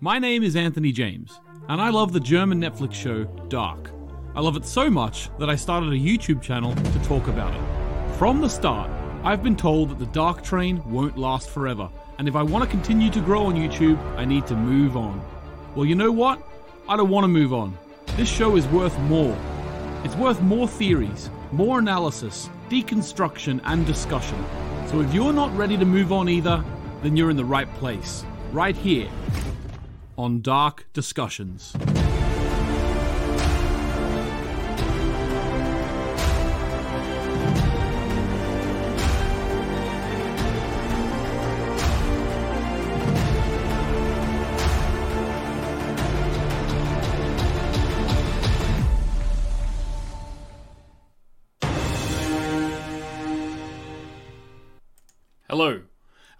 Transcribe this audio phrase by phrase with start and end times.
[0.00, 3.90] My name is Anthony James, and I love the German Netflix show Dark.
[4.36, 8.16] I love it so much that I started a YouTube channel to talk about it.
[8.16, 8.88] From the start,
[9.24, 12.70] I've been told that the Dark train won't last forever, and if I want to
[12.70, 15.20] continue to grow on YouTube, I need to move on.
[15.74, 16.40] Well, you know what?
[16.88, 17.76] I don't want to move on.
[18.16, 19.36] This show is worth more.
[20.04, 24.44] It's worth more theories, more analysis, deconstruction, and discussion.
[24.86, 26.64] So if you're not ready to move on either,
[27.02, 28.24] then you're in the right place.
[28.52, 29.10] Right here
[30.18, 32.07] on Dark Discussions.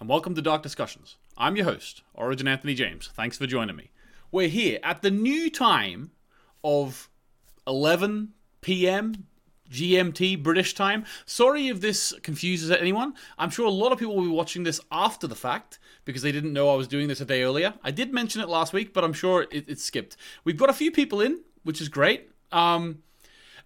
[0.08, 1.18] And welcome to Dark Discussions.
[1.36, 3.10] I'm your host, Origin Anthony James.
[3.14, 3.90] Thanks for joining me.
[4.32, 6.12] We're here at the new time
[6.64, 7.10] of
[7.66, 8.30] 11
[8.62, 9.26] p.m.
[9.70, 11.04] GMT British time.
[11.26, 13.12] Sorry if this confuses anyone.
[13.36, 16.32] I'm sure a lot of people will be watching this after the fact because they
[16.32, 17.74] didn't know I was doing this a day earlier.
[17.84, 20.16] I did mention it last week, but I'm sure it, it skipped.
[20.42, 22.30] We've got a few people in, which is great.
[22.50, 23.02] Um,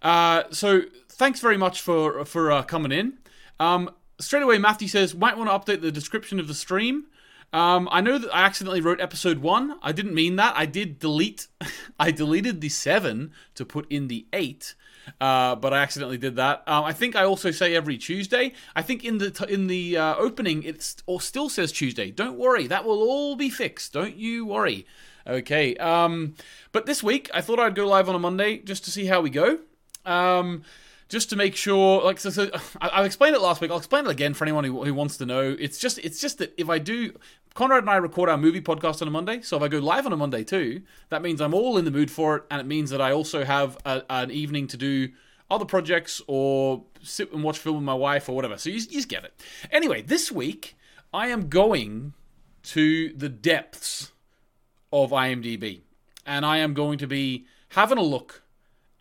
[0.01, 3.19] uh, so thanks very much for for uh, coming in.
[3.61, 3.91] Um,
[4.23, 7.05] straight away, Matthew says, might want to update the description of the stream.
[7.53, 9.77] Um, I know that I accidentally wrote episode one.
[9.83, 10.55] I didn't mean that.
[10.57, 11.47] I did delete.
[11.99, 14.73] I deleted the seven to put in the eight,
[15.21, 16.63] uh, but I accidentally did that.
[16.65, 18.53] Um, I think I also say every Tuesday.
[18.75, 22.09] I think in the t- in the uh, opening it or still says Tuesday.
[22.09, 23.93] Don't worry, that will all be fixed.
[23.93, 24.87] Don't you worry.
[25.27, 25.75] Okay.
[25.77, 26.33] Um,
[26.71, 29.21] but this week I thought I'd go live on a Monday just to see how
[29.21, 29.59] we go.
[30.05, 30.63] Um,
[31.13, 32.49] just to make sure like so, so
[32.81, 33.69] I, I explained it last week.
[33.69, 35.55] I'll explain it again for anyone who, who wants to know.
[35.59, 37.13] It's just it's just that if i do
[37.53, 40.07] conrad and i record our movie podcast on a monday so if i go live
[40.07, 42.65] on a monday too that means i'm all in the mood for it and it
[42.65, 45.07] means that i also have a, an evening to do
[45.51, 48.57] other projects or sit and watch film with my wife or whatever.
[48.57, 49.39] So you, you just get it.
[49.71, 50.75] Anyway this week
[51.13, 52.13] i am going
[52.63, 54.11] to the depths
[54.91, 55.81] of imdb
[56.25, 58.42] and i am going to be having a look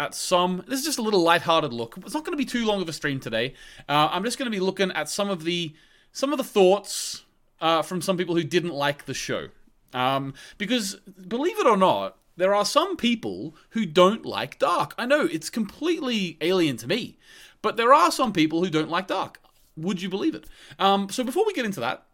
[0.03, 0.65] at some.
[0.67, 1.97] This is just a little light-hearted look.
[1.99, 3.55] It's not going to be too long of a stream today.
[3.89, 5.75] Uh, I'm just going to be looking at some of the
[6.11, 7.25] some of the thoughts
[7.61, 9.49] uh, from some people who didn't like the show.
[9.95, 10.97] Um, because
[11.29, 14.95] believe it or not, there are some people who don't like Dark.
[14.99, 17.19] I know it's completely alien to me,
[17.63, 19.41] but there are some people who don't like Dark.
[19.77, 20.47] Would you believe it?
[20.79, 22.05] Um, so before we get into that,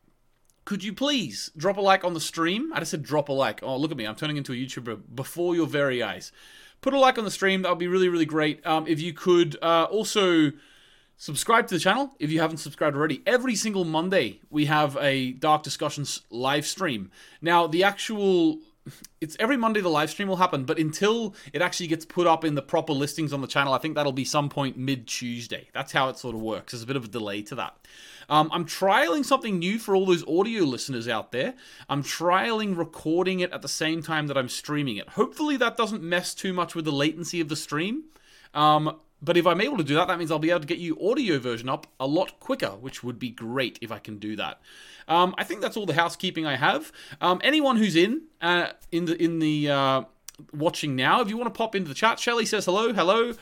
[0.65, 2.73] could you please drop a like on the stream?
[2.75, 3.63] I just said drop a like.
[3.63, 4.07] Oh, look at me.
[4.07, 6.31] I'm turning into a YouTuber before your very eyes
[6.81, 7.63] put a like on the stream.
[7.63, 8.65] That would be really, really great.
[8.67, 10.53] Um, if you could uh, also
[11.17, 13.23] subscribe to the channel if you haven't subscribed already.
[13.27, 17.11] Every single Monday, we have a Dark Discussions live stream.
[17.41, 18.61] Now, the actual.
[19.21, 22.45] It's every Monday the live stream will happen, but until it actually gets put up
[22.45, 25.69] in the proper listings on the channel, I think that'll be some point mid Tuesday.
[25.73, 26.73] That's how it sort of works.
[26.73, 27.77] There's a bit of a delay to that.
[28.29, 31.55] Um, I'm trialing something new for all those audio listeners out there.
[31.89, 35.11] I'm trialing recording it at the same time that I'm streaming it.
[35.11, 38.05] Hopefully, that doesn't mess too much with the latency of the stream.
[38.55, 40.79] Um, but if I'm able to do that, that means I'll be able to get
[40.79, 44.37] you audio version up a lot quicker, which would be great if I can do
[44.37, 44.61] that.
[45.09, 46.93] Um, I think that's all the housekeeping I have.
[47.21, 50.03] Um, anyone who's in uh, in the in the uh,
[50.53, 53.35] watching now, if you want to pop into the chat, Shelly says hello, hello.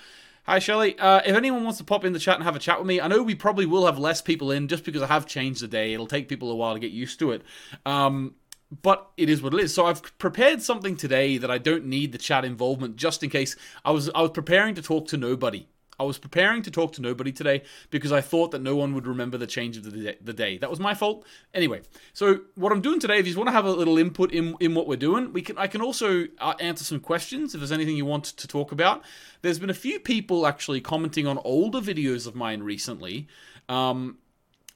[0.45, 0.97] Hi, Shelly.
[0.97, 3.01] Uh, if anyone wants to pop in the chat and have a chat with me,
[3.01, 5.67] I know we probably will have less people in just because I have changed the
[5.67, 5.93] day.
[5.93, 7.43] It'll take people a while to get used to it.
[7.85, 8.37] Um,
[8.71, 9.75] but it is what it is.
[9.75, 13.57] So I've prepared something today that I don't need the chat involvement just in case.
[13.85, 15.67] I was I was preparing to talk to nobody.
[15.99, 19.07] I was preparing to talk to nobody today because I thought that no one would
[19.07, 20.59] remember the change of the day.
[20.59, 21.25] That was my fault.
[21.55, 21.83] Anyway,
[22.13, 24.75] so what I'm doing today, if you want to have a little input in, in
[24.75, 27.97] what we're doing, we can I can also uh, answer some questions if there's anything
[27.97, 29.03] you want to talk about.
[29.43, 33.27] There's been a few people actually commenting on older videos of mine recently.
[33.69, 34.19] Um,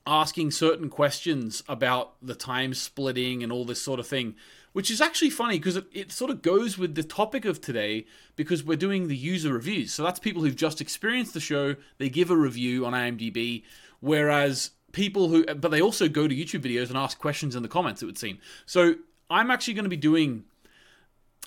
[0.06, 4.35] asking certain questions about the time splitting and all this sort of thing
[4.73, 8.06] which is actually funny because it, it sort of goes with the topic of today
[8.37, 9.93] because we're doing the user reviews.
[9.93, 13.64] So that's people who've just experienced the show, they give a review on IMDb,
[14.00, 17.69] whereas people who, but they also go to YouTube videos and ask questions in the
[17.69, 18.38] comments, it would seem.
[18.67, 18.94] So
[19.29, 20.44] I'm actually going to be doing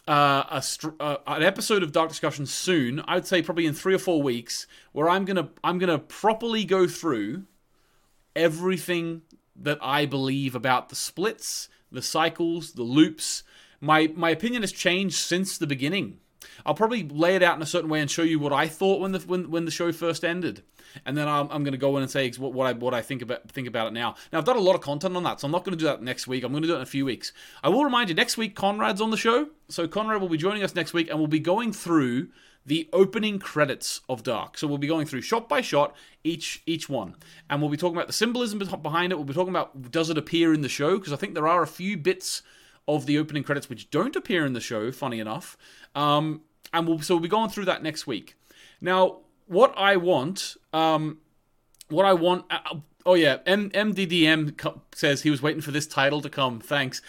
[0.07, 0.63] uh, a,
[0.99, 3.01] uh, an episode of Dark Discussion soon.
[3.07, 6.65] I would say probably in three or four weeks, where I'm gonna I'm gonna properly
[6.65, 7.43] go through
[8.35, 9.21] everything
[9.55, 13.43] that I believe about the splits, the cycles, the loops.
[13.79, 16.19] My my opinion has changed since the beginning.
[16.65, 18.99] I'll probably lay it out in a certain way and show you what I thought
[18.99, 20.63] when the when, when the show first ended,
[21.05, 23.01] and then I'm, I'm going to go in and say what, what I what I
[23.01, 24.15] think about think about it now.
[24.31, 25.85] Now I've done a lot of content on that, so I'm not going to do
[25.85, 26.43] that next week.
[26.43, 27.33] I'm going to do it in a few weeks.
[27.63, 30.63] I will remind you next week Conrad's on the show, so Conrad will be joining
[30.63, 32.29] us next week, and we'll be going through
[32.65, 34.57] the opening credits of Dark.
[34.57, 37.15] So we'll be going through shot by shot each each one,
[37.49, 39.15] and we'll be talking about the symbolism behind it.
[39.15, 41.61] We'll be talking about does it appear in the show because I think there are
[41.61, 42.41] a few bits
[42.87, 44.91] of the opening credits which don't appear in the show.
[44.91, 45.57] Funny enough,
[45.95, 48.35] um, and we'll so we'll be going through that next week.
[48.79, 49.17] Now,
[49.47, 51.19] what I want, um,
[51.89, 52.45] what I want.
[52.49, 56.59] Uh, oh yeah, M- MDDM says he was waiting for this title to come.
[56.59, 57.01] Thanks,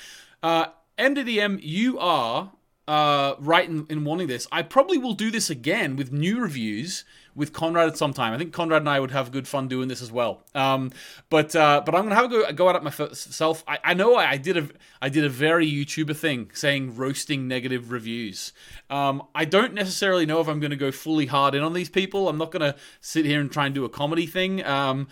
[0.43, 0.67] uh,
[0.99, 1.61] MDDM.
[1.63, 2.53] You are
[2.87, 4.47] uh, right in, in wanting this.
[4.53, 7.05] I probably will do this again with new reviews
[7.35, 8.33] with Conrad at some time.
[8.33, 10.43] I think Conrad and I would have good fun doing this as well.
[10.55, 10.93] Um,
[11.31, 13.65] but uh, but I'm gonna have a go, go at it myself.
[13.67, 14.69] I, I know I, I, did a
[15.03, 18.53] I did a very YouTuber thing saying roasting negative reviews.
[18.91, 22.29] Um, I don't necessarily know if I'm gonna go fully hard in on these people.
[22.29, 24.65] I'm not gonna sit here and try and do a comedy thing.
[24.65, 25.09] Um,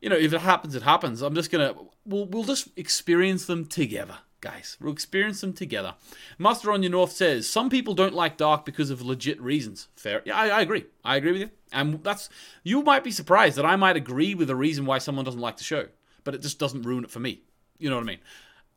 [0.00, 1.22] you know, if it happens, it happens.
[1.22, 1.74] I'm just gonna
[2.04, 4.76] we'll we'll just experience them together guys.
[4.80, 5.94] We'll experience them together.
[6.38, 9.88] Master on your North says some people don't like Dark because of legit reasons.
[9.96, 10.22] Fair.
[10.24, 10.86] Yeah, I, I, agree.
[11.04, 11.50] I agree with you.
[11.72, 12.28] And that's
[12.62, 15.56] you might be surprised that I might agree with the reason why someone doesn't like
[15.56, 15.88] the show,
[16.24, 17.42] but it just doesn't ruin it for me.
[17.78, 18.20] You know what I mean?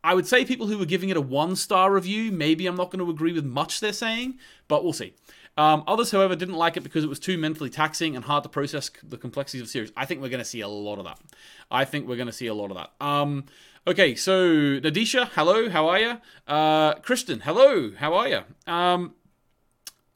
[0.04, 2.90] I would say people who are giving it a one star review, maybe I'm not
[2.90, 5.14] going to agree with much they're saying, but we'll see.
[5.58, 8.50] Um, others, however, didn't like it because it was too mentally taxing and hard to
[8.50, 9.92] process the complexities of the series.
[9.98, 11.20] I think we're going to see a lot of that.
[11.70, 12.92] I think we're going to see a lot of that.
[13.06, 13.44] Um,
[13.88, 14.42] Okay, so
[14.81, 16.22] Nadisha, hello, how are you?
[16.46, 18.42] Uh, Kristen, hello, how are you?
[18.68, 19.16] Um,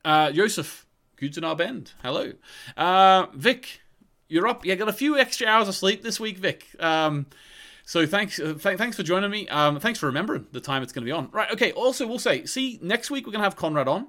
[0.03, 2.33] uh, Joseph, Guten Bend, hello.
[2.75, 3.79] Uh, Vic,
[4.27, 4.65] you're up.
[4.65, 6.67] You got a few extra hours of sleep this week, Vic.
[6.77, 7.27] Um,
[7.85, 9.47] so thanks, uh, th- thanks for joining me.
[9.47, 11.29] Um, thanks for remembering the time it's going to be on.
[11.31, 11.51] Right.
[11.53, 11.71] Okay.
[11.71, 14.07] Also, we'll say, see, next week we're going to have Conrad on.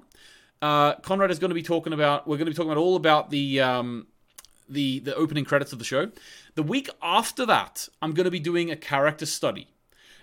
[0.61, 2.27] Uh, Conrad is going to be talking about.
[2.27, 4.07] We're going to be talking about all about the um,
[4.69, 6.11] the the opening credits of the show.
[6.55, 9.67] The week after that, I'm going to be doing a character study.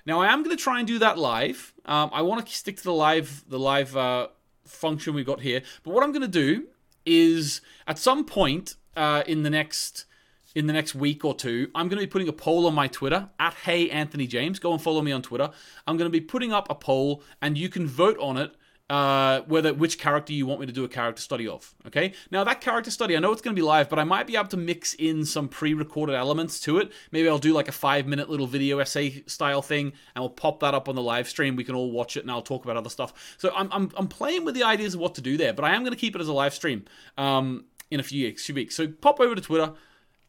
[0.07, 1.75] Now, I am going to try and do that live.
[1.85, 4.29] Um, I want to stick to the live the live uh,
[4.65, 5.63] function we've got here.
[5.85, 6.69] But what I'm going to do
[7.05, 10.07] is at some point uh, in the next
[10.55, 12.89] in the next week or two, I'm going to be putting a poll on my
[12.89, 14.59] Twitter at Hey Anthony James.
[14.59, 15.51] Go and follow me on Twitter.
[15.87, 18.55] I'm going to be putting up a poll, and you can vote on it
[18.93, 21.75] uh, whether which character you want me to do a character study of.
[21.87, 22.13] Okay.
[22.31, 24.37] Now that character study, I know it's going to be live, but I might be
[24.37, 26.93] able to mix in some pre-recorded elements to it.
[27.11, 30.75] Maybe I'll do like a five-minute little video essay style thing, and we'll pop that
[30.75, 31.57] up on the live stream.
[31.57, 33.35] We can all watch it, and I'll talk about other stuff.
[33.39, 35.75] So I'm I'm, I'm playing with the ideas of what to do there, but I
[35.75, 36.85] am going to keep it as a live stream
[37.17, 38.45] um, in a few weeks.
[38.45, 38.75] Few weeks.
[38.75, 39.73] So pop over to Twitter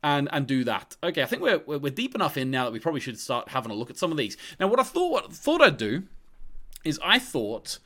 [0.01, 0.95] and and do that.
[1.03, 3.73] Okay, I think we're we're deep enough in now that we probably should start having
[3.73, 4.37] a look at some of these.
[4.57, 6.03] Now, what I thought what thought I'd do
[6.85, 7.79] is I thought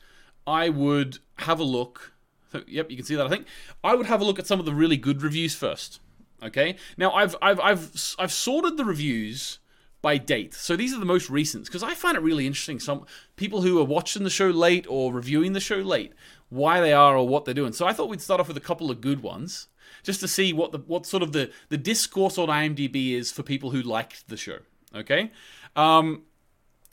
[0.48, 2.14] I would have a look.
[2.50, 3.26] So, yep, you can see that.
[3.26, 3.46] I think
[3.84, 6.00] I would have a look at some of the really good reviews first.
[6.42, 6.76] Okay.
[6.96, 9.58] Now I've I've I've I've sorted the reviews
[10.00, 10.54] by date.
[10.54, 12.78] So these are the most recent because I find it really interesting.
[12.80, 13.04] Some
[13.36, 16.12] people who are watching the show late or reviewing the show late,
[16.48, 17.72] why they are or what they're doing.
[17.72, 19.66] So I thought we'd start off with a couple of good ones
[20.02, 23.42] just to see what the what sort of the the discourse on IMDb is for
[23.42, 24.58] people who liked the show.
[24.94, 25.32] Okay.
[25.76, 26.22] Um,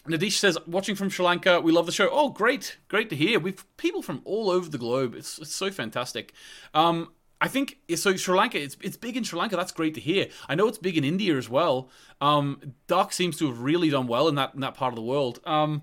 [0.07, 2.10] Nadish says, watching from Sri Lanka, we love the show.
[2.12, 3.40] Oh, great, great to hear.
[3.40, 5.16] We've people from all over the globe.
[5.16, 6.34] It's, it's so fantastic.
[6.74, 7.12] Um,
[7.42, 8.16] I think so.
[8.16, 9.56] Sri Lanka, it's it's big in Sri Lanka.
[9.56, 10.28] That's great to hear.
[10.48, 11.90] I know it's big in India as well.
[12.22, 15.02] Um, Dark seems to have really done well in that in that part of the
[15.02, 15.40] world.
[15.46, 15.81] Um,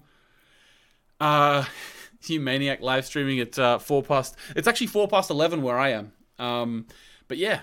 [1.20, 1.64] uh,
[2.26, 4.36] you maniac live streaming at uh, four past.
[4.56, 6.12] It's actually four past eleven where I am.
[6.38, 6.86] Um,
[7.28, 7.60] but yeah,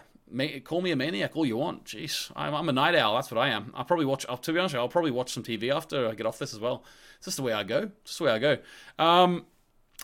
[0.64, 1.86] call me a maniac all you want.
[1.86, 3.16] Jeez, I'm, I'm, a night owl.
[3.16, 3.74] That's what I am.
[3.76, 4.26] I'll probably watch.
[4.42, 6.84] to be honest, I'll probably watch some TV after I get off this as well.
[7.18, 7.92] It's just the way I go.
[8.06, 8.58] Just the way I go.
[8.98, 9.46] Um,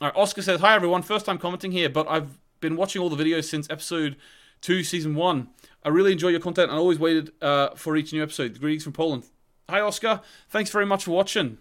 [0.01, 1.01] all right, Oscar says, "Hi everyone.
[1.01, 4.17] First time commenting here, but I've been watching all the videos since episode
[4.61, 5.49] two, season one.
[5.83, 8.59] I really enjoy your content and always waited uh, for each new episode.
[8.59, 9.25] Greetings from Poland.
[9.69, 10.21] Hi Oscar.
[10.49, 11.59] Thanks very much for watching.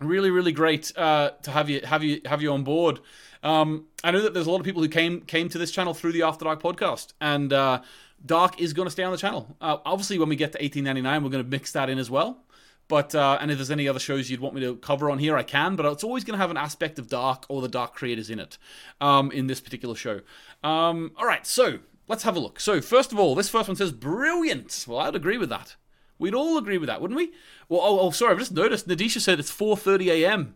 [0.00, 3.00] Really, really great uh, to have you have you have you on board.
[3.42, 5.94] Um, I know that there's a lot of people who came came to this channel
[5.94, 7.82] through the After Dark podcast, and uh,
[8.24, 9.56] Dark is going to stay on the channel.
[9.60, 12.44] Uh, obviously, when we get to 1899, we're going to mix that in as well.
[12.88, 15.36] But uh, and if there's any other shows you'd want me to cover on here,
[15.36, 15.76] I can.
[15.76, 18.40] But it's always going to have an aspect of Dark or the Dark creators in
[18.40, 18.58] it,
[19.00, 20.20] um, in this particular show.
[20.64, 21.78] Um, all right, so
[22.08, 22.58] let's have a look.
[22.58, 24.86] So first of all, this first one says brilliant.
[24.88, 25.76] Well, I'd agree with that.
[26.20, 27.32] We'd all agree with that, wouldn't we?
[27.68, 30.54] Well, oh, oh sorry, I've just noticed Nadisha said it's 4:30 a.m.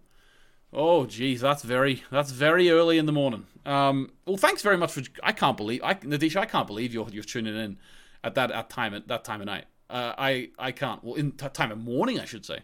[0.72, 3.46] Oh, geez, that's very that's very early in the morning.
[3.64, 5.02] Um, well, thanks very much for.
[5.22, 7.78] I can't believe, I, Nadisha, I can't believe you're you're tuning in
[8.22, 9.64] at that at time at that time of night.
[9.88, 11.02] Uh, I I can't.
[11.02, 12.60] Well, in t- time of morning, I should say.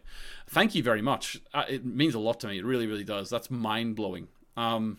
[0.47, 1.41] Thank you very much.
[1.55, 2.59] Uh, it means a lot to me.
[2.59, 3.31] It really, really does.
[3.31, 4.29] That's mind blowing.
[4.59, 4.99] Um,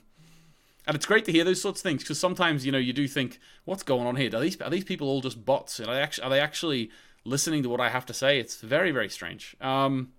[0.88, 3.08] and it's great to hear those sorts of things because sometimes you know you do
[3.08, 4.34] think, what's going on here?
[4.34, 5.79] Are these are these people all just bots?
[5.79, 6.91] Are they actually, are they actually
[7.23, 8.39] listening to what I have to say?
[8.39, 9.55] It's very very strange.
[9.61, 10.13] Um,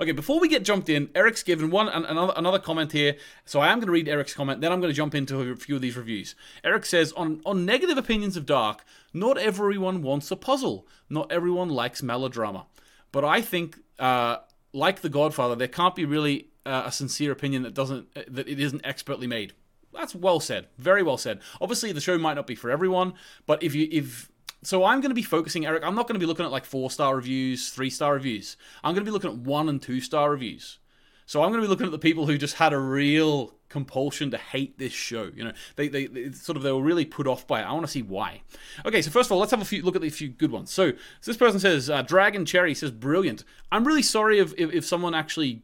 [0.00, 3.16] Okay, before we get jumped in, Eric's given one another another comment here.
[3.44, 5.56] So I am going to read Eric's comment, then I'm going to jump into a
[5.56, 6.34] few of these reviews.
[6.62, 10.86] Eric says on on negative opinions of Dark, not everyone wants a puzzle.
[11.08, 12.66] Not everyone likes melodrama.
[13.12, 14.38] But I think uh,
[14.72, 18.60] like The Godfather, there can't be really uh, a sincere opinion that doesn't that it
[18.60, 19.52] isn't expertly made.
[19.92, 20.66] That's well said.
[20.76, 21.40] Very well said.
[21.60, 23.14] Obviously, the show might not be for everyone,
[23.46, 24.30] but if you if
[24.64, 25.84] so, I'm going to be focusing, Eric.
[25.84, 28.56] I'm not going to be looking at like four star reviews, three star reviews.
[28.82, 30.78] I'm going to be looking at one and two star reviews.
[31.26, 34.30] So I'm going to be looking at the people who just had a real compulsion
[34.30, 35.30] to hate this show.
[35.34, 37.64] You know, they, they, they, sort of they were really put off by it.
[37.64, 38.42] I want to see why.
[38.84, 40.70] Okay, so first of all, let's have a few look at a few good ones.
[40.70, 40.96] So, so
[41.30, 43.42] this person says uh, Dragon Cherry says brilliant.
[43.72, 45.62] I'm really sorry if, if, if someone actually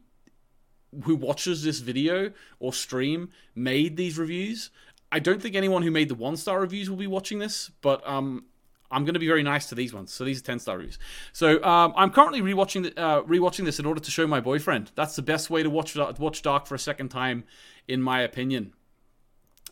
[1.03, 4.71] who watches this video or stream made these reviews.
[5.11, 8.05] I don't think anyone who made the one star reviews will be watching this, but
[8.07, 8.45] um,
[8.91, 10.13] I'm going to be very nice to these ones.
[10.13, 10.99] So these are 10 star reviews.
[11.33, 14.91] So um, I'm currently rewatching the, uh, rewatching this in order to show my boyfriend.
[14.95, 17.45] That's the best way to watch watch Dark for a second time,
[17.87, 18.73] in my opinion.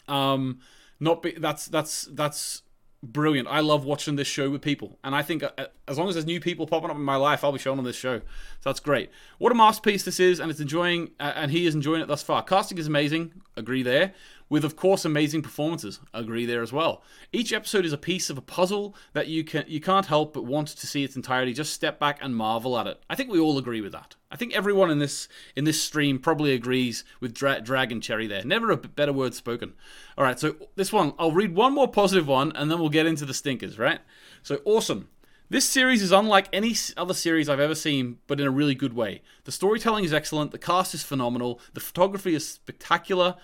[0.07, 0.59] Um,
[0.99, 2.63] not be, that's that's that's
[3.01, 3.47] brilliant.
[3.47, 6.25] I love watching this show with people, and I think uh, as long as there's
[6.25, 8.19] new people popping up in my life, I'll be showing on this show.
[8.19, 8.23] So
[8.69, 9.09] that's great.
[9.37, 12.23] What a masterpiece this is, and it's enjoying, uh, and he is enjoying it thus
[12.23, 12.43] far.
[12.43, 13.33] Casting is amazing.
[13.55, 14.13] Agree there
[14.49, 15.99] with of course amazing performances.
[16.13, 17.03] Agree there as well.
[17.31, 20.45] Each episode is a piece of a puzzle that you can you can't help but
[20.45, 21.53] want to see its entirety.
[21.53, 22.99] Just step back and marvel at it.
[23.09, 24.15] I think we all agree with that.
[24.31, 28.43] I think everyone in this in this stream probably agrees with Dra- Dragon Cherry there.
[28.43, 29.73] Never a better word spoken.
[30.17, 33.05] All right, so this one I'll read one more positive one and then we'll get
[33.05, 33.77] into the stinkers.
[33.77, 33.99] Right?
[34.43, 35.09] So awesome.
[35.51, 38.93] This series is unlike any other series I've ever seen, but in a really good
[38.93, 39.23] way.
[39.45, 43.35] The storytelling is excellent, the cast is phenomenal, the photography is spectacular,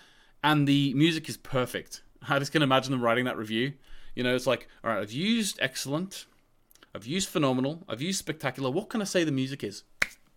[0.45, 2.03] and the music is perfect.
[2.29, 3.73] I just can imagine them writing that review.
[4.13, 6.27] You know, it's like, all right, I've used excellent,
[6.93, 8.69] I've used phenomenal, I've used spectacular.
[8.69, 9.83] What can I say the music is?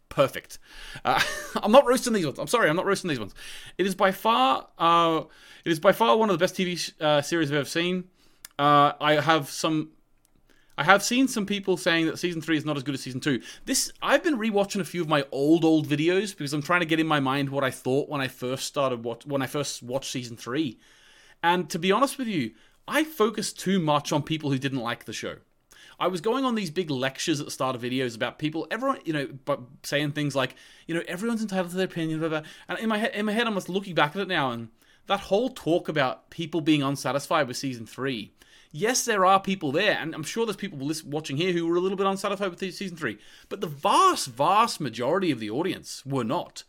[0.08, 0.58] Perfect.
[1.04, 1.22] Uh,
[1.62, 2.38] I'm not roasting these ones.
[2.38, 3.34] I'm sorry, I'm not roasting these ones.
[3.76, 5.24] It is by far, uh,
[5.66, 8.04] it is by far one of the best TV uh, series I've ever seen.
[8.58, 9.90] Uh, I have some
[10.78, 13.18] I have seen some people saying that season three is not as good as season
[13.18, 13.42] two.
[13.64, 16.86] This I've been rewatching a few of my old old videos because I'm trying to
[16.86, 20.12] get in my mind what I thought when I first started when I first watched
[20.12, 20.78] season three.
[21.42, 22.52] And to be honest with you,
[22.86, 25.38] I focused too much on people who didn't like the show.
[25.98, 29.00] I was going on these big lectures at the start of videos about people, everyone,
[29.04, 30.54] you know, but saying things like,
[30.86, 32.42] you know, everyone's entitled to their opinion, blah, blah.
[32.68, 34.68] and in my head, in my head, I'm just looking back at it now, and
[35.08, 38.32] that whole talk about people being unsatisfied with season three
[38.70, 41.80] yes, there are people there, and I'm sure there's people watching here who were a
[41.80, 46.24] little bit unsatisfied with season three, but the vast, vast majority of the audience were
[46.24, 46.64] not.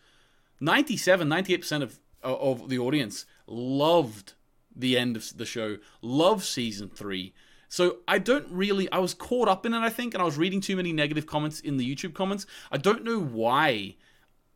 [0.59, 4.33] 97, 98% of, of the audience loved
[4.75, 7.33] the end of the show, loved season three.
[7.67, 10.37] So I don't really, I was caught up in it, I think, and I was
[10.37, 12.45] reading too many negative comments in the YouTube comments.
[12.71, 13.95] I don't know why.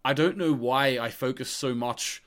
[0.04, 2.23] I don't know why I focused so much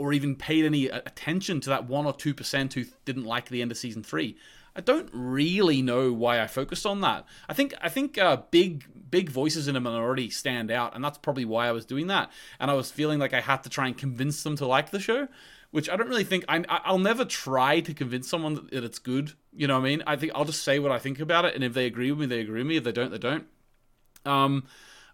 [0.00, 3.70] or even paid any attention to that 1 or 2% who didn't like the end
[3.70, 4.34] of season 3.
[4.74, 7.26] I don't really know why I focused on that.
[7.50, 11.18] I think I think uh, big big voices in a minority stand out, and that's
[11.18, 12.30] probably why I was doing that.
[12.58, 15.00] And I was feeling like I had to try and convince them to like the
[15.00, 15.28] show,
[15.70, 19.32] which I don't really think I, I'll never try to convince someone that it's good.
[19.52, 20.02] You know what I mean?
[20.06, 22.20] I think I'll just say what I think about it, and if they agree with
[22.20, 22.76] me, they agree with me.
[22.76, 23.46] If they don't, they don't.
[24.24, 24.66] Um,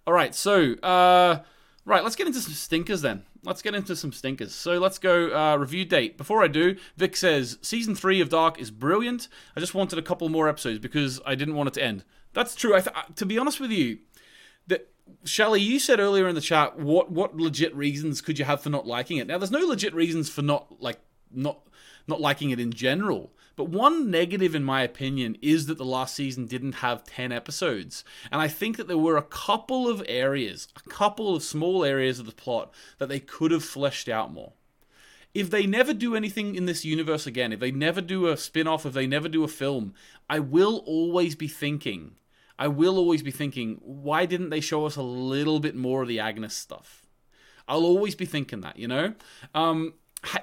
[0.07, 1.41] all right, so uh,
[1.85, 4.55] right, let's get into some stinkers then let's get into some stinkers.
[4.55, 6.19] So let's go uh, review date.
[6.19, 9.29] Before I do, Vic says season three of Dark is brilliant.
[9.57, 12.05] I just wanted a couple more episodes because I didn't want it to end.
[12.33, 12.75] That's true.
[12.75, 13.99] I th- to be honest with you,
[14.67, 14.89] that
[15.25, 18.71] Shelly, you said earlier in the chat, what what legit reasons could you have for
[18.71, 19.27] not liking it?
[19.27, 20.99] Now, there's no legit reasons for not like
[21.31, 21.61] not
[22.07, 23.33] not liking it in general.
[23.57, 28.05] But one negative, in my opinion, is that the last season didn't have 10 episodes.
[28.31, 32.19] And I think that there were a couple of areas, a couple of small areas
[32.21, 34.53] of the plot that they could have fleshed out more.
[35.33, 38.67] If they never do anything in this universe again, if they never do a spin
[38.67, 39.95] off, if they never do a film,
[40.29, 42.17] I will always be thinking,
[42.59, 46.09] I will always be thinking, why didn't they show us a little bit more of
[46.09, 47.07] the Agnes stuff?
[47.69, 49.15] I'll always be thinking that, you know?
[49.55, 49.95] Um,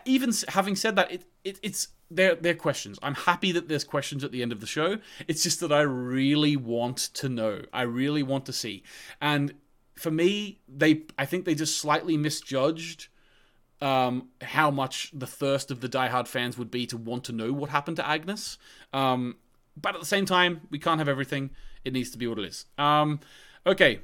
[0.06, 3.00] even having said that, it, it, it's they're, they're questions.
[3.02, 5.00] I'm happy that there's questions at the end of the show.
[5.28, 7.62] It's just that I really want to know.
[7.72, 8.84] I really want to see.
[9.22, 9.54] And
[9.96, 13.08] for me, they I think they just slightly misjudged
[13.82, 17.52] um, how much the thirst of the diehard fans would be to want to know
[17.52, 18.58] what happened to Agnes.
[18.94, 19.36] Um,
[19.76, 21.50] but at the same time, we can't have everything.
[21.84, 22.66] It needs to be what it is.
[22.78, 23.20] Um,
[23.66, 24.00] okay,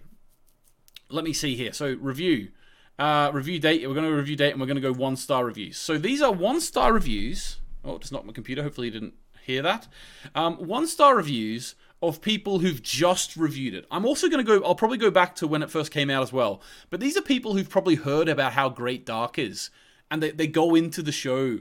[1.10, 1.74] let me see here.
[1.74, 2.50] So review.
[2.98, 3.88] Uh, review date.
[3.88, 5.78] We're going to review date, and we're going to go one star reviews.
[5.78, 7.60] So these are one star reviews.
[7.84, 8.64] Oh, it's not my computer.
[8.64, 9.14] Hopefully, you didn't
[9.46, 9.88] hear that.
[10.36, 13.86] Um, one star reviews of people who've just reviewed it.
[13.92, 14.66] I'm also going to go.
[14.66, 16.62] I'll probably go back to when it first came out as well.
[16.90, 19.70] But these are people who've probably heard about how great Dark is,
[20.10, 21.60] and they, they go into the show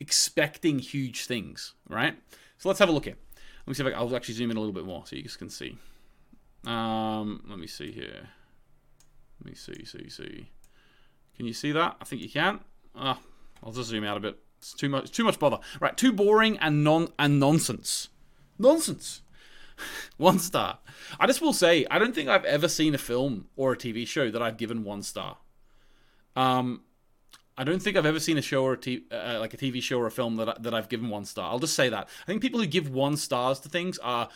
[0.00, 2.16] expecting huge things, right?
[2.58, 3.16] So let's have a look here.
[3.66, 5.22] Let me see if I, I'll actually zoom in a little bit more so you
[5.22, 5.76] guys can see.
[6.66, 8.28] Um, let me see here.
[9.40, 10.48] Let me see, see, see.
[11.36, 11.96] Can you see that?
[12.00, 12.60] I think you can.
[12.96, 13.18] Ah,
[13.62, 14.38] I'll just zoom out a bit.
[14.58, 15.10] It's too much.
[15.10, 15.58] Too much bother.
[15.80, 18.08] Right, too boring and non and nonsense.
[18.58, 19.22] Nonsense.
[20.16, 20.78] one star.
[21.18, 24.06] I just will say, I don't think I've ever seen a film or a TV
[24.06, 25.38] show that I've given one star.
[26.36, 26.82] Um,
[27.56, 29.82] I don't think I've ever seen a show or a t- uh, like a TV
[29.82, 31.50] show or a film that I, that I've given one star.
[31.50, 32.08] I'll just say that.
[32.22, 34.28] I think people who give one stars to things are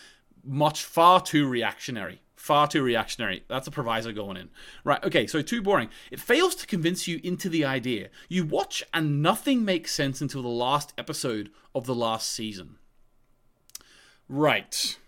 [0.44, 2.20] much far too reactionary.
[2.42, 3.44] Far too reactionary.
[3.46, 4.50] That's a proviso going in.
[4.82, 5.90] Right, okay, so too boring.
[6.10, 8.08] It fails to convince you into the idea.
[8.28, 12.78] You watch and nothing makes sense until the last episode of the last season.
[14.28, 14.98] Right.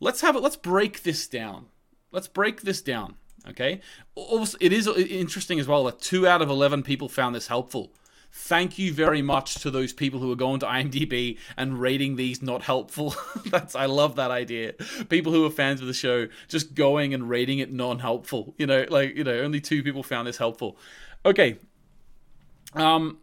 [0.00, 0.42] Let's have it.
[0.42, 1.66] Let's break this down.
[2.10, 3.14] Let's break this down.
[3.48, 3.80] Okay.
[4.16, 7.92] Also, it is interesting as well that two out of 11 people found this helpful.
[8.36, 12.42] Thank you very much to those people who are going to IMDb and rating these
[12.42, 13.14] not helpful.
[13.46, 14.72] That's I love that idea.
[15.08, 18.56] People who are fans of the show just going and rating it non-helpful.
[18.58, 20.76] You know, like you know, only two people found this helpful.
[21.24, 21.58] Okay.
[22.74, 23.18] Um,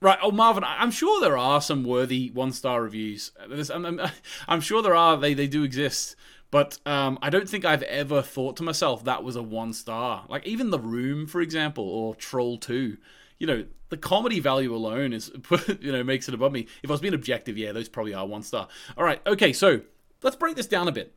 [0.00, 0.18] Right.
[0.22, 3.32] Oh, Marvin, I'm sure there are some worthy one star reviews.
[3.74, 4.00] I'm, I'm,
[4.48, 5.16] I'm, sure there are.
[5.16, 6.14] They, they do exist.
[6.52, 10.24] But um, I don't think I've ever thought to myself that was a one star.
[10.28, 12.98] Like even The Room, for example, or Troll Two.
[13.38, 15.30] You know, the comedy value alone is
[15.80, 16.66] you know makes it above me.
[16.82, 18.68] If I was being objective, yeah, those probably are one star.
[18.96, 19.80] All right, okay, so
[20.22, 21.14] let's break this down a bit.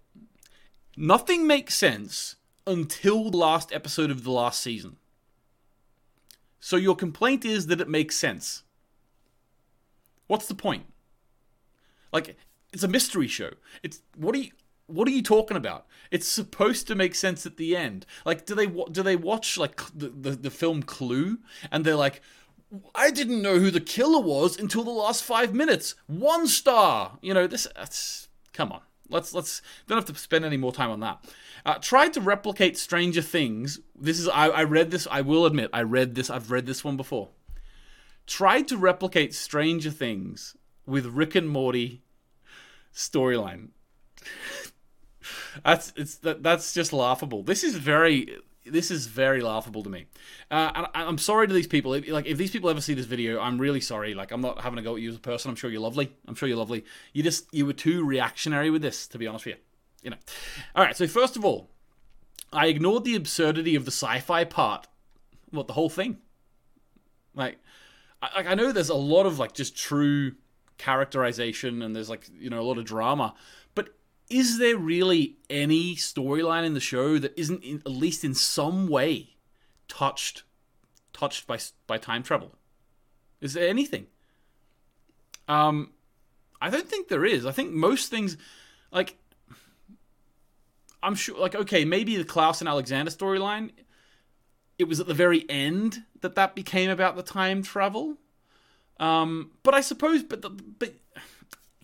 [0.97, 2.35] Nothing makes sense
[2.67, 4.97] until the last episode of the last season.
[6.59, 8.63] So your complaint is that it makes sense.
[10.27, 10.85] What's the point?
[12.13, 12.37] Like,
[12.71, 13.51] it's a mystery show.
[13.83, 14.51] It's what are you?
[14.91, 15.85] what are you talking about?
[16.09, 18.05] It's supposed to make sense at the end.
[18.25, 21.39] Like, do they do they watch like the, the, the film Clue
[21.71, 22.21] and they're like,
[22.95, 25.95] I didn't know who the killer was until the last five minutes.
[26.07, 27.17] One star.
[27.21, 27.67] You know this.
[27.75, 28.81] That's come on.
[29.09, 31.25] Let's let's don't have to spend any more time on that.
[31.65, 33.79] Uh, tried to replicate Stranger Things.
[33.95, 35.07] This is I, I read this.
[35.11, 36.29] I will admit I read this.
[36.29, 37.29] I've read this one before.
[38.25, 42.03] Tried to replicate Stranger Things with Rick and Morty
[42.93, 43.69] storyline
[45.63, 47.43] that's it's that, that's just laughable.
[47.43, 50.05] This is very this is very laughable to me.
[50.49, 51.93] Uh, I, am sorry to these people.
[51.93, 54.13] If, like, if these people ever see this video, I'm really sorry.
[54.13, 55.49] Like, I'm not having a go at you as a person.
[55.49, 56.11] I'm sure you're lovely.
[56.27, 56.85] I'm sure you're lovely.
[57.13, 59.61] You just you were too reactionary with this, to be honest with you.
[60.03, 60.17] You know.
[60.75, 60.95] All right.
[60.95, 61.69] So first of all,
[62.53, 64.87] I ignored the absurdity of the sci-fi part.
[65.49, 66.17] What the whole thing?
[67.33, 67.57] Like,
[68.21, 70.33] I, I know there's a lot of like just true
[70.77, 73.35] characterization and there's like you know a lot of drama
[74.31, 78.87] is there really any storyline in the show that isn't in, at least in some
[78.87, 79.35] way
[79.87, 80.43] touched
[81.13, 82.55] touched by by time travel?
[83.41, 84.07] Is there anything?
[85.47, 85.91] Um,
[86.61, 87.45] I don't think there is.
[87.45, 88.37] I think most things,
[88.91, 89.17] like,
[91.03, 93.71] I'm sure, like, okay, maybe the Klaus and Alexander storyline.
[94.79, 98.17] It was at the very end that that became about the time travel.
[98.99, 100.93] Um, but I suppose, but the, but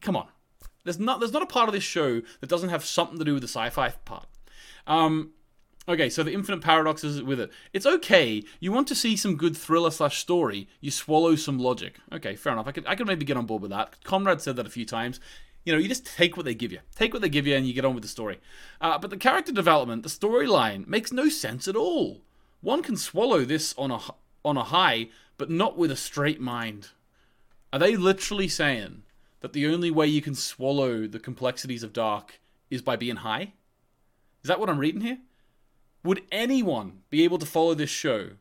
[0.01, 0.27] come on,
[0.87, 3.33] there's not there's not a part of this show that doesn't have something to do
[3.33, 4.25] with the sci-fi part.
[4.87, 5.31] Um,
[5.87, 7.51] okay, so the infinite paradoxes with it.
[7.73, 8.41] It's okay.
[8.61, 10.69] You want to see some good thriller slash story.
[10.79, 11.97] You swallow some logic.
[12.13, 12.67] Okay, fair enough.
[12.67, 14.01] I could I could maybe get on board with that.
[14.05, 15.19] Conrad said that a few times.
[15.65, 16.79] You know, you just take what they give you.
[16.95, 18.39] Take what they give you, and you get on with the story.
[18.79, 22.21] Uh, but the character development, the storyline, makes no sense at all.
[22.61, 23.99] One can swallow this on a
[24.45, 26.91] on a high, but not with a straight mind.
[27.73, 29.03] Are they literally saying
[29.47, 33.53] that the only way you can swallow the complexities of dark is by being high?
[34.43, 35.19] Is that what I'm reading here?
[36.03, 38.31] Would anyone be able to follow this show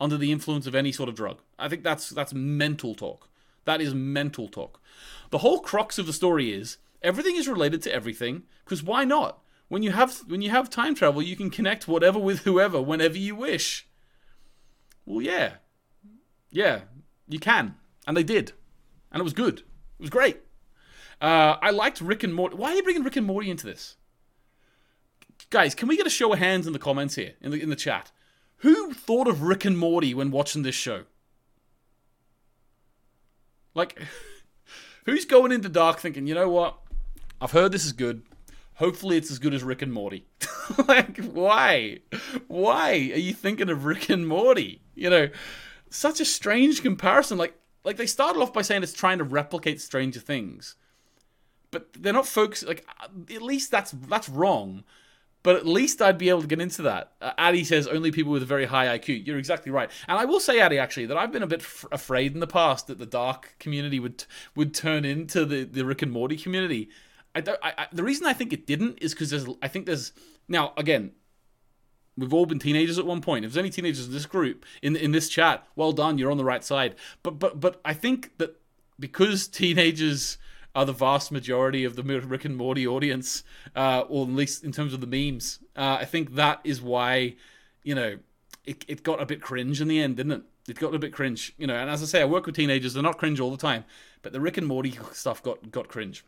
[0.00, 1.40] under the influence of any sort of drug?
[1.58, 3.28] I think that's that's mental talk.
[3.66, 4.80] That is mental talk.
[5.28, 9.38] The whole crux of the story is everything is related to everything because why not?
[9.68, 13.18] When you have when you have time travel, you can connect whatever with whoever whenever
[13.18, 13.86] you wish.
[15.04, 15.56] Well, yeah.
[16.50, 16.82] Yeah,
[17.28, 17.74] you can.
[18.06, 18.52] And they did.
[19.10, 19.62] And it was good.
[20.02, 20.38] It was great.
[21.20, 22.56] Uh, I liked Rick and Morty.
[22.56, 23.94] Why are you bringing Rick and Morty into this?
[25.48, 27.70] Guys, can we get a show of hands in the comments here, in the, in
[27.70, 28.10] the chat?
[28.56, 31.04] Who thought of Rick and Morty when watching this show?
[33.76, 33.96] Like,
[35.06, 36.78] who's going into dark thinking, you know what?
[37.40, 38.22] I've heard this is good.
[38.74, 40.26] Hopefully, it's as good as Rick and Morty.
[40.88, 41.98] like, why?
[42.48, 44.82] Why are you thinking of Rick and Morty?
[44.96, 45.28] You know,
[45.90, 47.38] such a strange comparison.
[47.38, 50.76] Like, like they started off by saying it's trying to replicate Stranger Things,
[51.70, 52.66] but they're not focused.
[52.66, 52.86] Like,
[53.34, 54.84] at least that's that's wrong.
[55.44, 57.14] But at least I'd be able to get into that.
[57.20, 59.26] Uh, Addy says only people with a very high IQ.
[59.26, 61.84] You're exactly right, and I will say, Addy, actually, that I've been a bit f-
[61.90, 66.02] afraid in the past that the dark community would would turn into the, the Rick
[66.02, 66.90] and Morty community.
[67.34, 67.42] I.
[67.62, 69.46] I, I, the reason I think it didn't is because there's.
[69.60, 70.12] I think there's
[70.48, 71.12] now again.
[72.16, 73.44] We've all been teenagers at one point.
[73.44, 76.18] If there's any teenagers in this group in in this chat, well done.
[76.18, 76.94] You're on the right side.
[77.22, 78.60] But but but I think that
[78.98, 80.38] because teenagers
[80.74, 83.44] are the vast majority of the Rick and Morty audience,
[83.76, 85.58] uh, or at least in terms of the memes.
[85.76, 87.34] Uh, I think that is why,
[87.82, 88.18] you know,
[88.64, 90.42] it, it got a bit cringe in the end, didn't it?
[90.68, 91.74] It got a bit cringe, you know.
[91.74, 93.84] And as I say, I work with teenagers; they're not cringe all the time,
[94.22, 96.24] but the Rick and Morty stuff got got cringe.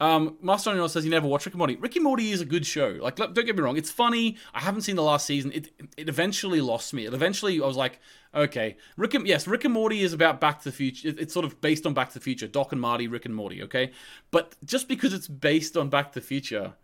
[0.00, 1.76] Um, Master Onion says he never watched Rick and Morty.
[1.76, 2.98] Rick and Morty is a good show.
[3.00, 4.36] Like, don't get me wrong, it's funny.
[4.52, 5.52] I haven't seen the last season.
[5.52, 7.06] It it eventually lost me.
[7.06, 8.00] It eventually I was like,
[8.34, 11.14] okay, Rick and yes, Rick and Morty is about Back to the Future.
[11.16, 12.48] It's sort of based on Back to the Future.
[12.48, 13.62] Doc and Marty, Rick and Morty.
[13.62, 13.92] Okay,
[14.30, 16.74] but just because it's based on Back to the Future,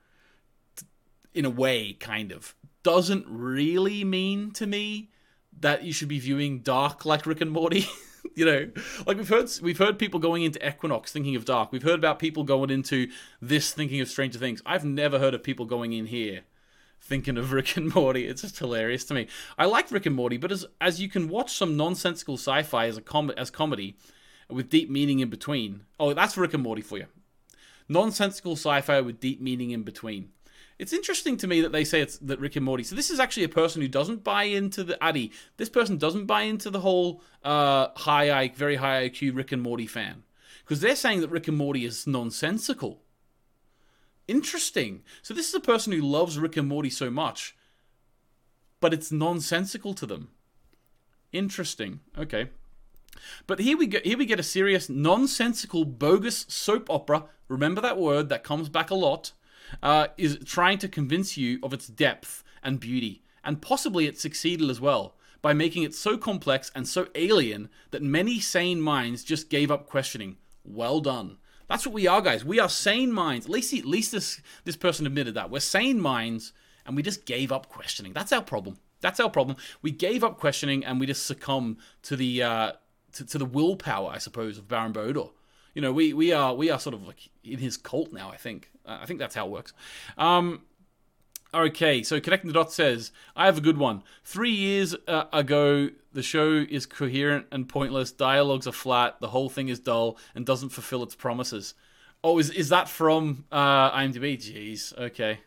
[1.35, 5.11] in a way, kind of doesn't really mean to me
[5.59, 7.87] that you should be viewing Dark like Rick and Morty.
[8.35, 8.71] you know,
[9.07, 11.73] like we've heard we've heard people going into Equinox thinking of Dark.
[11.73, 13.09] We've heard about people going into
[13.41, 14.63] this thinking of Stranger Things.
[14.65, 16.43] I've never heard of people going in here
[17.01, 18.27] thinking of Rick and Morty.
[18.27, 19.27] It's just hilarious to me.
[19.59, 22.97] I like Rick and Morty, but as as you can watch some nonsensical sci-fi as
[22.97, 23.97] a com- as comedy
[24.49, 25.83] with deep meaning in between.
[25.99, 27.07] Oh, that's Rick and Morty for you.
[27.89, 30.31] Nonsensical sci-fi with deep meaning in between.
[30.81, 32.85] It's interesting to me that they say it's that Rick and Morty.
[32.85, 35.31] So this is actually a person who doesn't buy into the Addy.
[35.59, 39.61] This person doesn't buy into the whole uh, high IQ, very high IQ Rick and
[39.61, 40.23] Morty fan
[40.65, 43.03] because they're saying that Rick and Morty is nonsensical.
[44.27, 45.03] Interesting.
[45.21, 47.55] So this is a person who loves Rick and Morty so much,
[48.81, 50.31] but it's nonsensical to them.
[51.31, 52.01] Interesting.
[52.17, 52.49] Okay.
[53.47, 53.99] But here we go.
[54.03, 57.25] Here we get a serious, nonsensical, bogus soap opera.
[57.49, 59.33] Remember that word that comes back a lot
[59.83, 64.71] uh, is trying to convince you of its depth and beauty, and possibly it succeeded
[64.71, 69.49] as well by making it so complex and so alien that many sane minds just
[69.49, 70.37] gave up questioning.
[70.65, 71.39] Well done.
[71.69, 72.45] That's what we are, guys.
[72.45, 73.47] We are sane minds.
[73.47, 76.53] At least, at least this this person admitted that we're sane minds,
[76.85, 78.13] and we just gave up questioning.
[78.13, 78.79] That's our problem.
[79.01, 79.57] That's our problem.
[79.81, 82.73] We gave up questioning, and we just succumb to the uh,
[83.13, 85.31] to, to the willpower, I suppose, of Baran bo Odar.
[85.75, 88.31] You know, we we are we are sort of like in his cult now.
[88.31, 89.73] I think I think that's how it works.
[90.19, 90.63] Um,
[91.55, 94.03] okay, so connecting the dots says I have a good one.
[94.25, 98.11] Three years uh, ago, the show is coherent and pointless.
[98.13, 99.21] Dialogues are flat.
[99.21, 101.75] The whole thing is dull and doesn't fulfill its promises.
[102.23, 104.37] Oh, is is that from uh, IMDb?
[104.37, 104.97] Jeez.
[104.99, 105.41] Okay.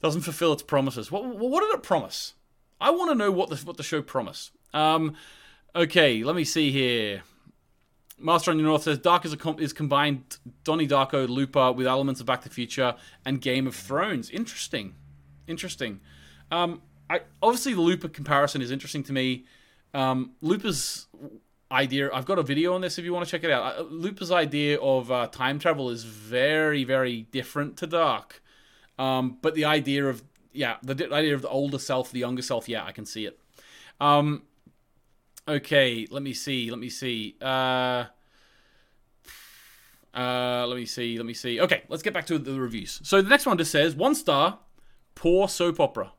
[0.00, 1.10] Doesn't fulfill its promises.
[1.10, 2.34] What what did it promise?
[2.80, 4.52] I want to know what the what the show promised.
[4.74, 5.14] Um,
[5.76, 7.22] okay, let me see here.
[8.22, 12.20] Master on your North says Dark is, com- is combined Donnie Darko, Looper with elements
[12.20, 14.30] of Back to the Future and Game of Thrones.
[14.30, 14.94] Interesting,
[15.46, 16.00] interesting.
[16.50, 19.44] Um, I obviously the Looper comparison is interesting to me.
[19.94, 21.08] Um, Looper's
[21.70, 22.10] idea.
[22.12, 23.78] I've got a video on this if you want to check it out.
[23.78, 28.42] Uh, Looper's idea of uh, time travel is very, very different to Dark.
[28.98, 32.68] Um, but the idea of yeah, the idea of the older self, the younger self,
[32.68, 33.38] yeah, I can see it.
[34.00, 34.42] Um,
[35.48, 36.70] Okay, let me see.
[36.70, 37.36] Let me see.
[37.40, 38.04] Uh,
[40.14, 41.16] uh, let me see.
[41.16, 41.60] Let me see.
[41.60, 43.00] Okay, let's get back to the reviews.
[43.02, 44.60] So the next one just says one star,
[45.14, 46.12] poor soap opera.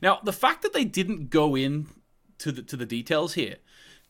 [0.00, 1.88] Now the fact that they didn't go in
[2.38, 3.56] to the to the details here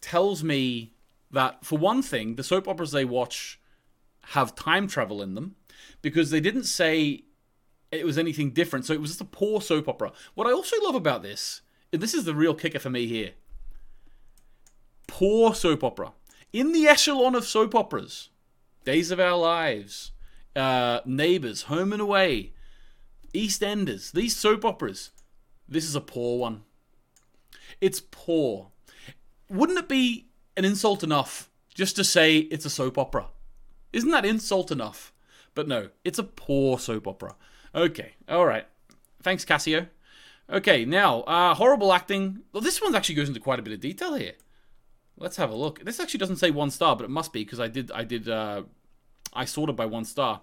[0.00, 0.94] tells me
[1.32, 3.60] that for one thing, the soap operas they watch
[4.26, 5.56] have time travel in them
[6.02, 7.24] because they didn't say
[7.90, 8.84] it was anything different.
[8.84, 10.12] So it was just a poor soap opera.
[10.34, 11.62] What I also love about this,
[11.92, 13.32] and this is the real kicker for me here
[15.10, 16.12] poor soap opera.
[16.52, 18.30] In the echelon of soap operas,
[18.84, 20.12] Days of Our Lives,
[20.54, 22.52] uh, Neighbours, Home and Away,
[23.34, 25.10] EastEnders, these soap operas,
[25.68, 26.62] this is a poor one.
[27.80, 28.68] It's poor.
[29.48, 33.26] Wouldn't it be an insult enough just to say it's a soap opera?
[33.92, 35.12] Isn't that insult enough?
[35.54, 37.34] But no, it's a poor soap opera.
[37.74, 38.66] Okay, all right.
[39.22, 39.88] Thanks, Cassio.
[40.48, 42.40] Okay, now, uh, horrible acting.
[42.52, 44.34] Well, this one actually goes into quite a bit of detail here.
[45.20, 45.84] Let's have a look.
[45.84, 48.28] This actually doesn't say one star, but it must be because I did I did
[48.28, 48.62] uh,
[49.32, 50.40] I sorted by one star.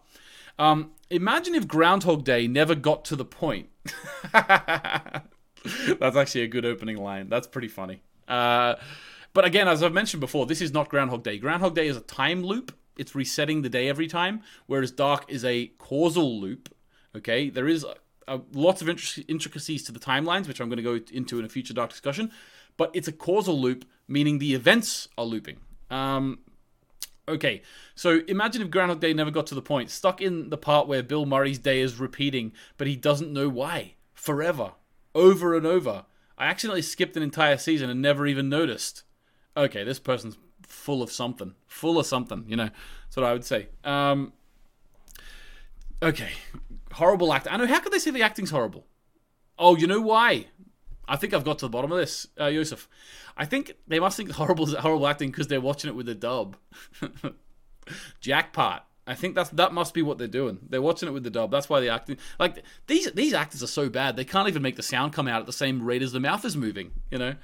[0.60, 3.70] Um, imagine if Groundhog Day never got to the point.
[4.34, 7.28] That's actually a good opening line.
[7.28, 8.02] That's pretty funny.
[8.28, 8.76] Uh,
[9.34, 11.38] but again, as I've mentioned before, this is not Groundhog Day.
[11.38, 12.76] Groundhog Day is a time loop.
[12.98, 16.74] It's resetting the day every time, whereas Dark is a causal loop.
[17.16, 17.86] Okay, there is
[18.28, 21.50] a, lots of intricacies to the timelines, which I'm going to go into in a
[21.50, 22.32] future Dark discussion,
[22.78, 25.58] but it's a causal loop, meaning the events are looping.
[25.90, 26.40] Um,
[27.30, 27.62] Okay,
[27.94, 31.04] so imagine if Groundhog Day never got to the point, stuck in the part where
[31.04, 33.96] Bill Murray's day is repeating, but he doesn't know why.
[34.14, 34.74] Forever.
[35.14, 36.06] Over and over.
[36.38, 39.04] I accidentally skipped an entire season and never even noticed.
[39.58, 41.54] Okay, this person's full of something.
[41.66, 42.70] Full of something, you know.
[43.06, 43.68] That's what I would say.
[43.84, 44.32] Um,
[46.02, 46.32] okay.
[46.94, 47.48] Horrible act.
[47.52, 48.86] I know, how could they say the acting's horrible?
[49.60, 50.46] Oh, you know why?
[51.08, 52.88] I think I've got to the bottom of this, uh, Yosef.
[53.36, 56.58] I think they must think horrible horrible acting because they're watching it with a dub.
[58.20, 58.86] Jackpot.
[59.08, 60.60] I think that's that must be what they're doing.
[60.70, 61.50] They're watching it with the dub.
[61.50, 64.76] That's why the acting like these these actors are so bad they can't even make
[64.76, 66.92] the sound come out at the same rate as the mouth is moving.
[67.10, 67.36] You know,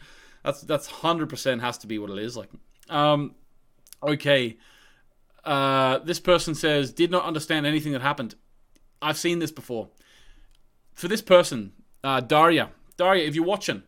[0.44, 2.36] that's that's hundred percent has to be what it is.
[2.36, 2.50] Like,
[2.90, 3.36] um,
[4.02, 4.58] okay.
[5.46, 8.36] Uh, this person says did not understand anything that happened.
[9.02, 9.90] I've seen this before.
[10.94, 11.74] For this person,
[12.04, 13.84] uh, Daria, Daria, if you're watching,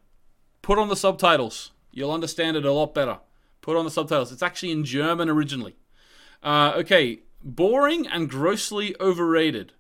[0.62, 1.72] put on the subtitles.
[1.92, 3.20] You'll understand it a lot better.
[3.62, 4.32] Put on the subtitles.
[4.32, 5.76] It's actually in German originally.
[6.44, 9.74] Uh, okay, boring and grossly overrated.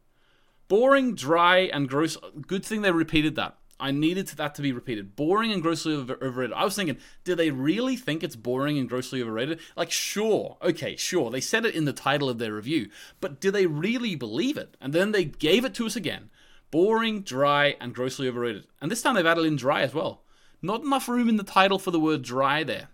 [0.67, 2.17] Boring, dry, and gross.
[2.47, 3.57] Good thing they repeated that.
[3.79, 5.15] I needed that to be repeated.
[5.15, 6.53] Boring and grossly overrated.
[6.53, 9.59] I was thinking, do they really think it's boring and grossly overrated?
[9.75, 11.29] Like, sure, okay, sure.
[11.29, 14.77] They said it in the title of their review, but do they really believe it?
[14.79, 16.29] And then they gave it to us again.
[16.75, 18.67] Boring, dry, and grossly overrated.
[18.81, 20.23] And this time they've added in dry as well.
[20.61, 22.89] Not enough room in the title for the word dry there.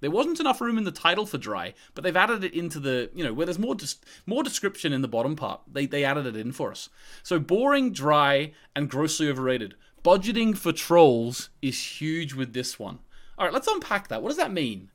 [0.00, 3.10] There wasn't enough room in the title for dry, but they've added it into the,
[3.14, 5.60] you know, where there's more des- more description in the bottom part.
[5.70, 6.88] They, they added it in for us.
[7.22, 9.74] So boring, dry, and grossly overrated.
[10.02, 13.00] Budgeting for trolls is huge with this one.
[13.36, 14.22] All right, let's unpack that.
[14.22, 14.90] What does that mean?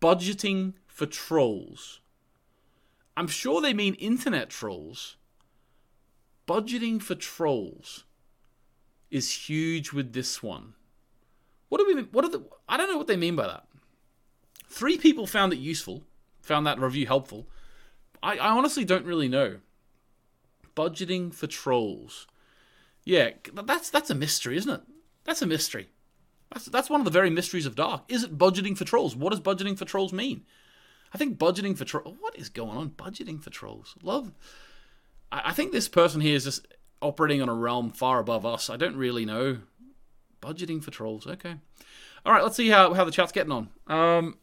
[0.00, 1.98] Budgeting for trolls.
[3.16, 5.16] I'm sure they mean internet trolls.
[6.50, 8.02] Budgeting for trolls
[9.08, 10.74] is huge with this one.
[11.68, 12.02] What do we?
[12.02, 12.44] What are the?
[12.68, 13.66] I don't know what they mean by that.
[14.66, 16.02] Three people found it useful,
[16.42, 17.46] found that review helpful.
[18.20, 19.58] I, I honestly don't really know.
[20.74, 22.26] Budgeting for trolls.
[23.04, 24.82] Yeah, that's that's a mystery, isn't it?
[25.22, 25.90] That's a mystery.
[26.52, 28.02] That's that's one of the very mysteries of Dark.
[28.08, 29.14] Is it budgeting for trolls?
[29.14, 30.42] What does budgeting for trolls mean?
[31.14, 32.16] I think budgeting for trolls.
[32.18, 32.90] What is going on?
[32.90, 33.94] Budgeting for trolls.
[34.02, 34.32] Love.
[35.30, 36.66] I, I think this person here is just
[37.02, 38.68] operating on a realm far above us.
[38.68, 39.58] I don't really know
[40.40, 41.26] Budgeting for trolls.
[41.26, 41.56] Okay.
[42.24, 43.68] All right, let's see how, how the chat's getting on.
[43.86, 44.38] Um,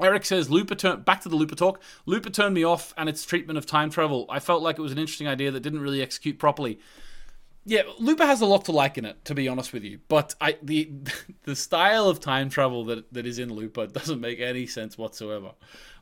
[0.00, 1.80] Eric says, Looper turn back to the Looper talk.
[2.06, 4.26] Looper turned me off and its treatment of time travel.
[4.28, 6.80] I felt like it was an interesting idea that didn't really execute properly.
[7.66, 10.00] Yeah, Looper has a lot to like in it, to be honest with you.
[10.08, 10.90] But I the
[11.44, 15.52] the style of time travel that, that is in Looper doesn't make any sense whatsoever.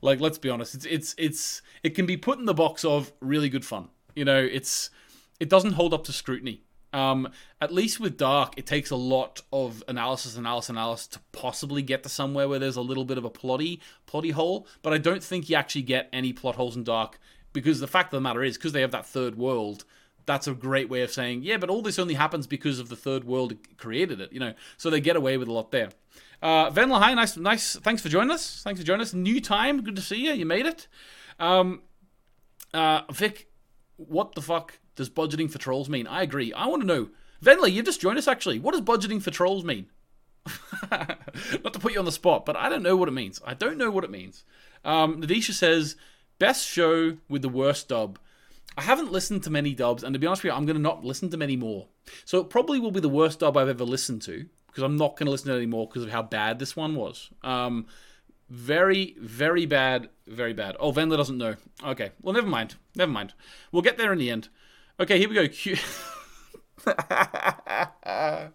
[0.00, 3.12] Like, let's be honest, it's it's it's it can be put in the box of
[3.20, 3.88] really good fun.
[4.16, 4.90] You know, it's
[5.38, 6.62] it doesn't hold up to scrutiny.
[6.92, 11.80] Um, at least with Dark, it takes a lot of analysis, analysis, analysis to possibly
[11.80, 14.66] get to somewhere where there's a little bit of a plotty, plotty hole.
[14.82, 17.18] But I don't think you actually get any plot holes in Dark
[17.54, 19.86] because the fact of the matter is, because they have that third world,
[20.26, 22.96] that's a great way of saying, yeah, but all this only happens because of the
[22.96, 24.54] third world created it, you know.
[24.76, 25.90] So they get away with a lot there.
[26.40, 27.76] Uh, Venla, hi, nice, nice.
[27.76, 28.62] Thanks for joining us.
[28.62, 29.14] Thanks for joining us.
[29.14, 30.32] New time, good to see you.
[30.32, 30.88] You made it.
[31.38, 31.82] Um,
[32.74, 33.48] uh, Vic,
[33.96, 34.78] what the fuck?
[34.96, 36.06] does budgeting for trolls mean?
[36.06, 36.52] I agree.
[36.52, 37.08] I want to know.
[37.42, 38.58] Venla, you just joined us actually.
[38.58, 39.86] What does budgeting for trolls mean?
[40.90, 43.40] Not to put you on the spot, but I don't know what it means.
[43.44, 44.44] I don't know what it means.
[44.84, 45.96] Um, Nadisha says,
[46.38, 48.18] best show with the worst dub.
[48.76, 50.82] I haven't listened to many dubs, and to be honest with you, I'm going to
[50.82, 51.88] not listen to many more.
[52.24, 55.16] So it probably will be the worst dub I've ever listened to, because I'm not
[55.16, 57.30] going to listen to anymore because of how bad this one was.
[57.42, 57.86] Um,
[58.48, 60.76] very, very bad, very bad.
[60.80, 61.56] Oh, Venla doesn't know.
[61.84, 62.76] Okay, well, never mind.
[62.94, 63.34] Never mind.
[63.70, 64.48] We'll get there in the end.
[65.00, 65.48] Okay, here we go.
[65.48, 65.76] Q-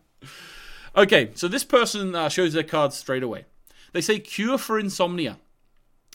[0.95, 3.45] okay, so this person uh, shows their cards straight away.
[3.93, 5.37] They say cure for insomnia.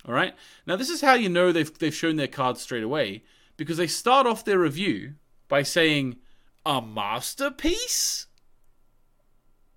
[0.07, 0.35] All right.
[0.67, 3.23] Now this is how you know they've they've shown their cards straight away
[3.57, 5.15] because they start off their review
[5.49, 6.17] by saying
[6.65, 8.27] a masterpiece.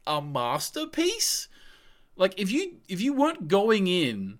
[0.08, 1.48] A masterpiece.
[2.16, 4.40] Like if you if you weren't going in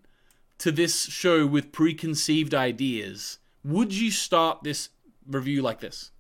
[0.60, 4.90] to this show with preconceived ideas, would you start this
[5.28, 6.12] review like this.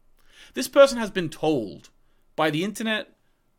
[0.54, 1.90] This person has been told
[2.36, 3.16] by the internet,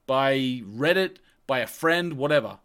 [0.06, 1.16] by Reddit,
[1.46, 2.58] by a friend, whatever.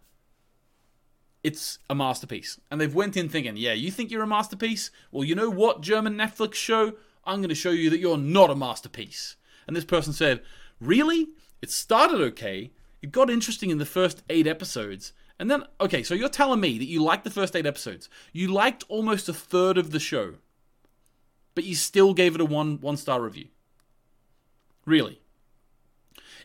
[1.44, 2.60] It's a masterpiece.
[2.70, 4.92] And they've went in thinking, yeah, you think you're a masterpiece?
[5.12, 6.94] Well, you know what, German Netflix show?
[7.26, 9.36] I'm going to show you that you're not a masterpiece.
[9.68, 10.42] And this person said,
[10.80, 11.30] really?
[11.62, 12.72] It started okay.
[13.02, 15.14] It got interesting in the first eight episodes.
[15.40, 18.10] And then, okay, so you're telling me that you liked the first eight episodes.
[18.32, 20.36] You liked almost a third of the show,
[21.56, 23.48] but you still gave it a one one star review.
[24.86, 25.20] Really?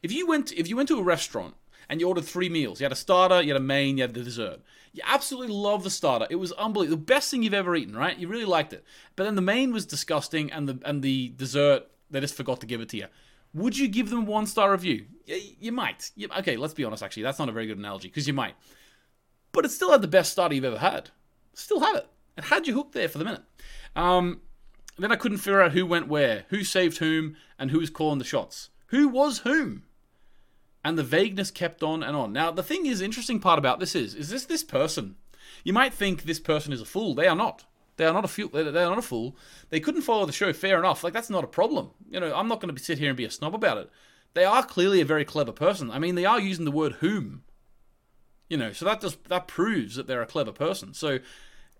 [0.02, 1.56] If you went if you went to a restaurant
[1.88, 4.14] and you ordered three meals, you had a starter, you had a main, you had
[4.14, 4.60] the dessert.
[4.92, 6.26] You absolutely love the starter.
[6.30, 8.16] It was unbelievable, the best thing you've ever eaten, right?
[8.16, 8.84] You really liked it.
[9.14, 12.66] But then the main was disgusting, and the and the dessert they just forgot to
[12.66, 13.06] give it to you.
[13.54, 15.06] Would you give them one star review?
[15.24, 16.10] You, you might.
[16.14, 17.02] You, okay, let's be honest.
[17.02, 18.54] Actually, that's not a very good analogy because you might.
[19.52, 21.10] But it still had the best starter you've ever had.
[21.54, 22.06] Still had it.
[22.36, 23.42] It had you hooked there for the minute.
[23.94, 24.42] Um,
[24.98, 28.18] then I couldn't figure out who went where, who saved whom, and who was calling
[28.18, 28.70] the shots.
[28.88, 29.84] Who was whom?
[30.86, 32.32] And the vagueness kept on and on.
[32.32, 35.16] Now, the thing is, interesting part about this is, is this this person?
[35.64, 37.12] You might think this person is a fool.
[37.12, 37.64] They are not.
[37.96, 38.50] They are not a fool.
[38.50, 39.36] They are not a fool.
[39.70, 40.52] They couldn't follow the show.
[40.52, 41.02] Fair enough.
[41.02, 41.90] Like that's not a problem.
[42.08, 43.90] You know, I'm not going to sit here and be a snob about it.
[44.34, 45.90] They are clearly a very clever person.
[45.90, 47.42] I mean, they are using the word whom.
[48.48, 50.94] You know, so that just that proves that they're a clever person.
[50.94, 51.18] So,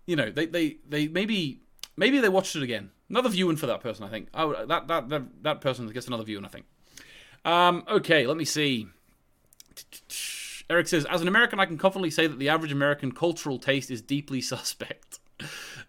[0.05, 1.61] you know, they they they maybe
[1.95, 2.91] maybe they watched it again.
[3.09, 4.27] Another viewing for that person, I think.
[4.33, 6.65] Oh, that that that, that person gets another viewing, I think.
[7.45, 8.89] Um, okay, let me see.
[10.69, 13.89] Eric says, as an American, I can confidently say that the average American cultural taste
[13.89, 15.19] is deeply suspect.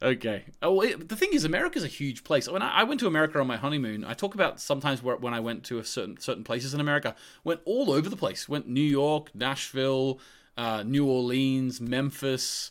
[0.03, 0.45] okay.
[0.63, 2.49] Oh, it, the thing is, America's a huge place.
[2.49, 5.33] When I, I, went to America on my honeymoon, I talk about sometimes where, when
[5.33, 8.47] I went to certain certain places in America, went all over the place.
[8.47, 10.21] Went New York, Nashville,
[10.59, 12.71] uh, New Orleans, Memphis,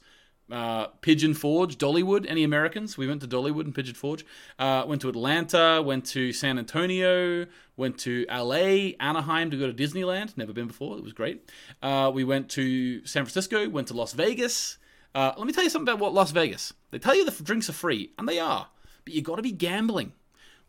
[0.51, 2.25] uh, Pigeon Forge, Dollywood.
[2.27, 2.97] Any Americans?
[2.97, 4.25] We went to Dollywood and Pigeon Forge.
[4.57, 5.81] Uh, went to Atlanta.
[5.81, 7.45] Went to San Antonio.
[7.75, 10.36] Went to LA, Anaheim to go to Disneyland.
[10.36, 10.97] Never been before.
[10.97, 11.49] It was great.
[11.81, 13.69] Uh, we went to San Francisco.
[13.69, 14.77] Went to Las Vegas.
[15.13, 16.73] Uh, let me tell you something about what Las Vegas.
[16.91, 18.67] They tell you the drinks are free, and they are,
[19.03, 20.13] but you got to be gambling.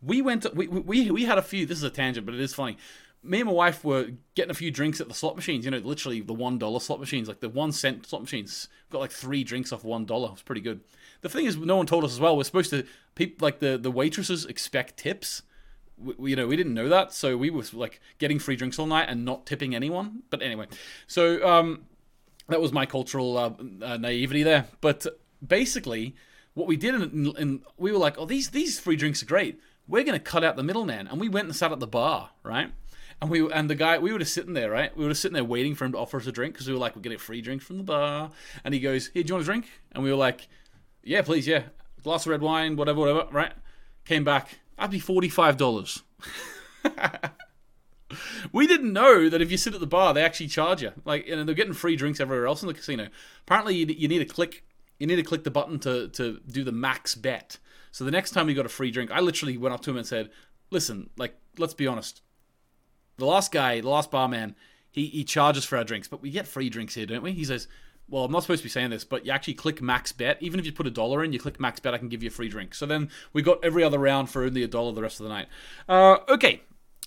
[0.03, 0.43] We went.
[0.43, 1.67] To, we, we we had a few.
[1.67, 2.77] This is a tangent, but it is funny
[3.23, 5.65] me and my wife were getting a few drinks at the slot machines.
[5.65, 8.69] You know, literally the one dollar slot machines, like the one cent slot machines.
[8.91, 10.29] Got like three drinks off one dollar.
[10.29, 10.81] It was pretty good.
[11.21, 12.37] The thing is, no one told us as well.
[12.37, 15.43] We're supposed to people like the the waitresses expect tips.
[15.97, 18.87] We, you know, we didn't know that, so we were like getting free drinks all
[18.87, 20.23] night and not tipping anyone.
[20.31, 20.67] But anyway,
[21.09, 21.87] so um,
[22.49, 23.51] that was my cultural uh,
[23.83, 24.67] uh, naivety there.
[24.81, 25.07] But
[25.45, 26.15] basically,
[26.55, 29.61] what we did, in, we were like, oh, these these free drinks are great.
[29.89, 32.71] We're to cut out the middleman, and we went and sat at the bar, right?
[33.21, 34.97] And we and the guy we were just sitting there, right?
[34.97, 36.73] We were just sitting there waiting for him to offer us a drink because we
[36.73, 38.31] were like, we're getting free drinks from the bar.
[38.65, 40.49] And he goes, "Here, do you want a drink?" And we were like,
[41.03, 41.65] "Yeah, please, yeah,
[42.03, 43.53] glass of red wine, whatever, whatever." Right?
[44.05, 46.03] Came back, that'd be forty five dollars.
[48.53, 50.93] we didn't know that if you sit at the bar, they actually charge you.
[51.05, 53.09] Like, you know, they're getting free drinks everywhere else in the casino.
[53.43, 54.65] Apparently, you, you need to click.
[55.01, 57.59] You need to click the button to to do the max bet.
[57.91, 59.97] So the next time we got a free drink, I literally went up to him
[59.97, 60.31] and said,
[60.71, 62.23] "Listen, like, let's be honest
[63.19, 64.57] the last guy, the last barman,
[64.91, 67.33] he, he charges for our drinks, but we get free drinks here, don't we?
[67.33, 67.69] He says,
[68.09, 70.39] well, I'm not supposed to be saying this, but you actually click max bet.
[70.41, 72.29] Even if you put a dollar in, you click max bet, I can give you
[72.29, 72.75] a free drink.
[72.75, 75.31] So then we got every other round for only a dollar the rest of the
[75.31, 75.49] night.
[75.89, 76.63] Uh, okay,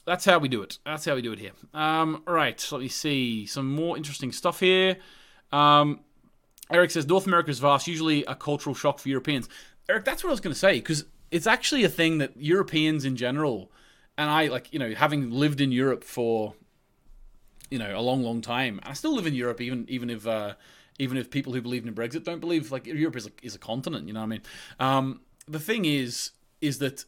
[0.05, 0.77] that's how we do it.
[0.85, 1.51] That's how we do it here.
[1.73, 4.97] Um, right, let me see some more interesting stuff here.
[5.51, 6.01] Um,
[6.69, 9.49] Eric says North America is vast, usually a cultural shock for Europeans.
[9.89, 13.05] Eric, that's what I was going to say because it's actually a thing that Europeans
[13.05, 13.71] in general
[14.17, 16.53] and I like you know having lived in Europe for
[17.71, 18.79] you know a long, long time.
[18.83, 20.53] I still live in Europe, even even if uh,
[20.99, 23.59] even if people who believe in Brexit don't believe like Europe is a, is a
[23.59, 24.07] continent.
[24.07, 24.41] You know what I mean?
[24.79, 27.05] Um, the thing is, is that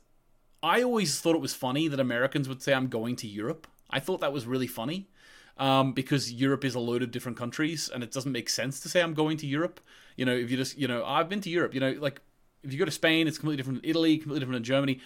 [0.63, 3.67] I always thought it was funny that Americans would say I'm going to Europe.
[3.89, 5.09] I thought that was really funny.
[5.55, 8.89] Um, because Europe is a load of different countries, and it doesn't make sense to
[8.89, 9.79] say I'm going to Europe.
[10.17, 11.75] You know, if you just, you know, I've been to Europe.
[11.75, 12.21] You know, like
[12.63, 13.83] if you go to Spain, it's completely different.
[13.83, 14.99] Than Italy, completely different than Germany.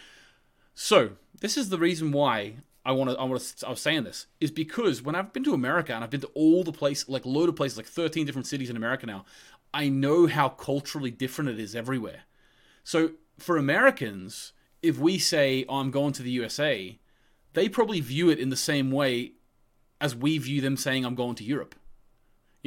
[0.79, 3.17] So this is the reason why I want to.
[3.17, 3.65] I want to.
[3.65, 6.31] I was saying this is because when I've been to America and I've been to
[6.35, 9.25] all the places, like load of places, like thirteen different cities in America now,
[9.73, 12.25] I know how culturally different it is everywhere.
[12.83, 16.99] So for Americans, if we say oh, I'm going to the USA,
[17.53, 19.31] they probably view it in the same way
[19.99, 21.73] as we view them saying I'm going to Europe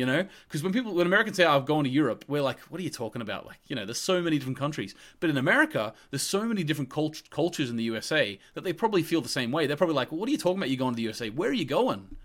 [0.01, 0.27] you know?
[0.49, 2.85] Because when people when americans say oh, i've gone to europe we're like what are
[2.85, 3.47] you talking about?
[3.47, 4.95] Like you know there's so many different countries.
[5.21, 9.03] But in america there's so many different cult- cultures in the usa that they probably
[9.03, 9.67] feel the same way.
[9.67, 10.71] They're probably like well, what are you talking about?
[10.71, 12.17] You're going to the usa where are you going?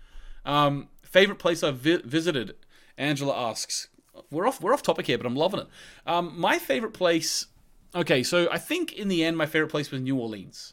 [0.44, 2.54] Um, favorite place i've vi- visited
[2.96, 3.88] angela asks.
[4.30, 5.68] We're off we're off topic here but i'm loving it.
[6.06, 7.46] Um, my favorite place
[7.94, 10.72] okay so i think in the end my favorite place was new orleans.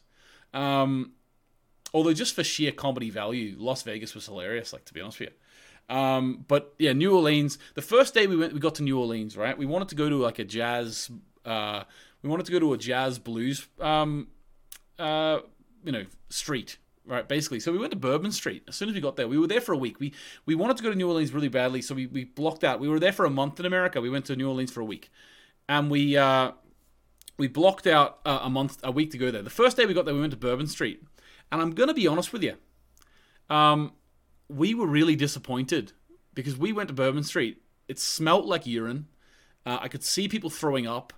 [0.54, 1.12] Um,
[1.92, 5.28] although just for sheer comedy value las vegas was hilarious like to be honest with
[5.30, 5.34] you
[5.88, 7.58] um, but yeah, New Orleans.
[7.74, 9.56] The first day we went, we got to New Orleans, right?
[9.56, 11.10] We wanted to go to like a jazz.
[11.44, 11.84] Uh,
[12.22, 14.28] we wanted to go to a jazz blues, um,
[14.98, 15.40] uh,
[15.84, 16.78] you know, street.
[17.06, 17.26] right?
[17.28, 18.62] Basically, so we went to Bourbon Street.
[18.68, 20.00] As soon as we got there, we were there for a week.
[20.00, 20.12] We
[20.46, 22.80] we wanted to go to New Orleans really badly, so we, we blocked out.
[22.80, 24.00] We were there for a month in America.
[24.00, 25.10] We went to New Orleans for a week,
[25.68, 26.52] and we uh,
[27.36, 29.42] we blocked out uh, a month, a week to go there.
[29.42, 31.02] The first day we got there, we went to Bourbon Street,
[31.52, 32.54] and I'm gonna be honest with you,
[33.50, 33.92] um,
[34.48, 35.92] we were really disappointed
[36.34, 37.62] because we went to Bourbon Street.
[37.88, 39.06] It smelt like urine.
[39.66, 41.12] Uh, I could see people throwing up,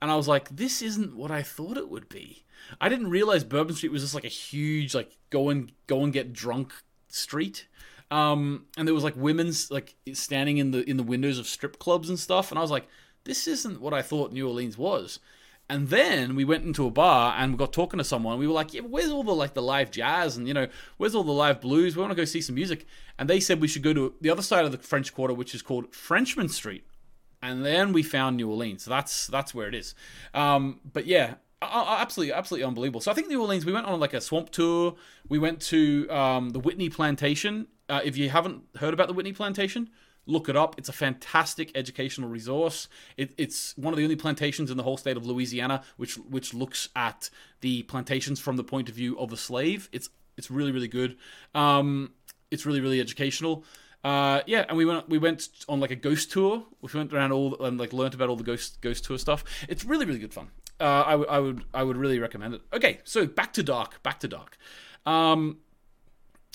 [0.00, 2.44] and I was like, "This isn't what I thought it would be."
[2.80, 6.12] I didn't realize Bourbon Street was just like a huge like go and go and
[6.12, 6.72] get drunk
[7.08, 7.66] street.
[8.10, 11.78] Um, and there was like women's like standing in the in the windows of strip
[11.78, 12.88] clubs and stuff, and I was like,
[13.24, 15.20] "This isn't what I thought New Orleans was."
[15.70, 18.40] And then we went into a bar and we got talking to someone.
[18.40, 20.66] We were like, "Yeah, where's all the like the live jazz and you know
[20.96, 21.94] where's all the live blues?
[21.94, 24.30] We want to go see some music." And they said we should go to the
[24.30, 26.84] other side of the French Quarter, which is called Frenchmen Street.
[27.40, 28.82] And then we found New Orleans.
[28.82, 29.94] So that's that's where it is.
[30.34, 33.00] Um, but yeah, absolutely, absolutely unbelievable.
[33.00, 33.64] So I think New Orleans.
[33.64, 34.96] We went on like a swamp tour.
[35.28, 37.68] We went to um, the Whitney Plantation.
[37.88, 39.88] Uh, if you haven't heard about the Whitney Plantation,
[40.30, 40.76] look it up.
[40.78, 42.88] It's a fantastic educational resource.
[43.16, 46.54] It, it's one of the only plantations in the whole state of Louisiana which which
[46.54, 49.88] looks at the plantations from the point of view of a slave.
[49.92, 51.16] It's it's really really good.
[51.54, 52.12] Um,
[52.50, 53.64] it's really really educational.
[54.02, 56.64] Uh, yeah, and we went we went on like a ghost tour.
[56.80, 59.44] We went around all and like learned about all the ghost ghost tour stuff.
[59.68, 60.50] It's really really good fun.
[60.80, 62.62] Uh, I, w- I would I would really recommend it.
[62.72, 64.56] Okay, so back to dark, back to dark.
[65.04, 65.58] Um,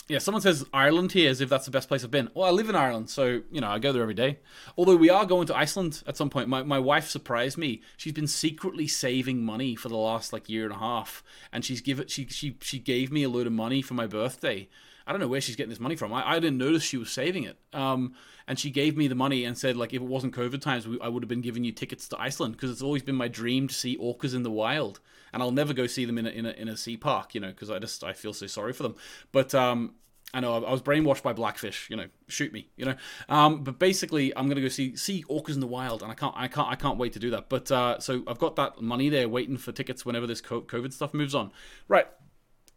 [0.07, 2.29] yeah, someone says Ireland here as if that's the best place I've been.
[2.35, 4.37] Well, I live in Ireland, so you know I go there every day.
[4.77, 6.47] Although we are going to Iceland at some point.
[6.47, 7.81] My my wife surprised me.
[7.97, 11.81] She's been secretly saving money for the last like year and a half, and she's
[11.81, 12.11] give it.
[12.11, 14.69] She she she gave me a load of money for my birthday.
[15.07, 16.11] I don't know where she's getting this money from.
[16.13, 17.57] I, I didn't notice she was saving it.
[17.73, 18.15] Um,
[18.47, 20.99] and she gave me the money and said like if it wasn't COVID times, we,
[21.01, 23.67] I would have been giving you tickets to Iceland because it's always been my dream
[23.67, 24.99] to see orcas in the wild,
[25.33, 27.41] and I'll never go see them in a in a, in a sea park, you
[27.41, 28.95] know, because I just I feel so sorry for them.
[29.31, 29.95] But um,
[30.33, 31.89] I know I was brainwashed by Blackfish.
[31.89, 32.69] You know, shoot me.
[32.77, 32.95] You know,
[33.29, 36.35] um, but basically, I'm gonna go see see orcas in the wild, and I can't
[36.37, 37.49] I can't I can't wait to do that.
[37.49, 41.13] But uh, so I've got that money there waiting for tickets whenever this COVID stuff
[41.13, 41.51] moves on.
[41.87, 42.07] Right.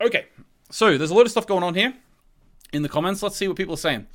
[0.00, 0.26] Okay.
[0.70, 1.94] So there's a lot of stuff going on here
[2.72, 3.22] in the comments.
[3.22, 4.06] Let's see what people are saying.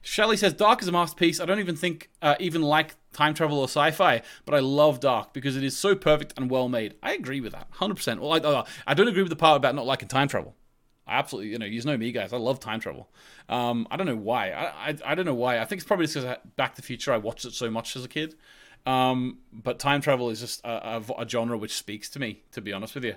[0.00, 1.40] Shelley says Dark is a masterpiece.
[1.40, 5.32] I don't even think uh, even like time travel or sci-fi, but I love Dark
[5.32, 6.94] because it is so perfect and well made.
[7.02, 8.20] I agree with that, hundred percent.
[8.20, 10.54] Well, I, I don't agree with the part about not liking time travel.
[11.06, 12.32] I absolutely, you know, you know me, guys.
[12.32, 13.08] I love time travel.
[13.48, 14.50] Um, I don't know why.
[14.50, 15.58] I, I, I don't know why.
[15.58, 17.12] I think it's probably just because Back to the Future.
[17.12, 18.34] I watched it so much as a kid.
[18.84, 22.42] Um, but time travel is just a, a, a, genre which speaks to me.
[22.52, 23.14] To be honest with you.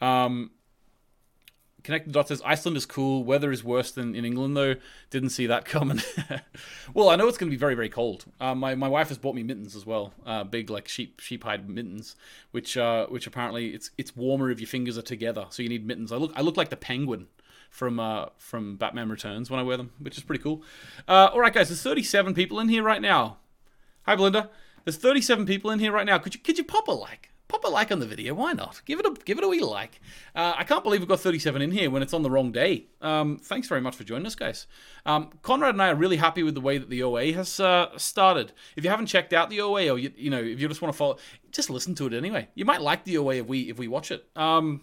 [0.00, 0.50] Um,
[1.82, 3.24] Connected Dot says Iceland is cool.
[3.24, 4.76] Weather is worse than in England, though.
[5.10, 6.00] Didn't see that coming.
[6.94, 8.26] well, I know it's going to be very, very cold.
[8.40, 10.12] Uh, my my wife has bought me mittens as well.
[10.24, 12.16] Uh, big like sheep sheep hide mittens,
[12.50, 15.46] which uh, which apparently it's it's warmer if your fingers are together.
[15.50, 16.12] So you need mittens.
[16.12, 17.28] I look I look like the penguin
[17.70, 20.62] from uh, from Batman Returns when I wear them, which is pretty cool.
[21.08, 23.38] Uh, all right, guys, there's 37 people in here right now.
[24.04, 24.50] Hi, Belinda.
[24.84, 26.18] There's 37 people in here right now.
[26.18, 27.30] Could you could you pop a like?
[27.50, 28.32] Pop a like on the video.
[28.34, 28.80] Why not?
[28.86, 30.00] Give it a give it a wee like.
[30.34, 32.86] Uh, I can't believe we've got 37 in here when it's on the wrong day.
[33.00, 34.66] Um, thanks very much for joining us, guys.
[35.04, 37.96] Um, Conrad and I are really happy with the way that the OA has uh,
[37.98, 38.52] started.
[38.76, 40.94] If you haven't checked out the OA, or you, you know, if you just want
[40.94, 41.18] to follow,
[41.50, 42.48] just listen to it anyway.
[42.54, 44.24] You might like the OA if we if we watch it.
[44.36, 44.82] Um,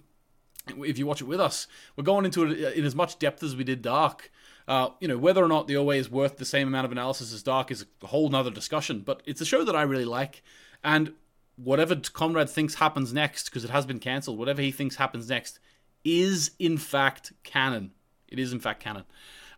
[0.67, 3.55] if you watch it with us, we're going into it in as much depth as
[3.55, 4.31] we did Dark.
[4.67, 7.33] Uh, you know, whether or not the OA is worth the same amount of analysis
[7.33, 10.43] as Dark is a whole nother discussion, but it's a show that I really like.
[10.83, 11.13] And
[11.57, 15.59] whatever Conrad thinks happens next, because it has been cancelled, whatever he thinks happens next
[16.03, 17.91] is in fact canon.
[18.27, 19.03] It is in fact canon.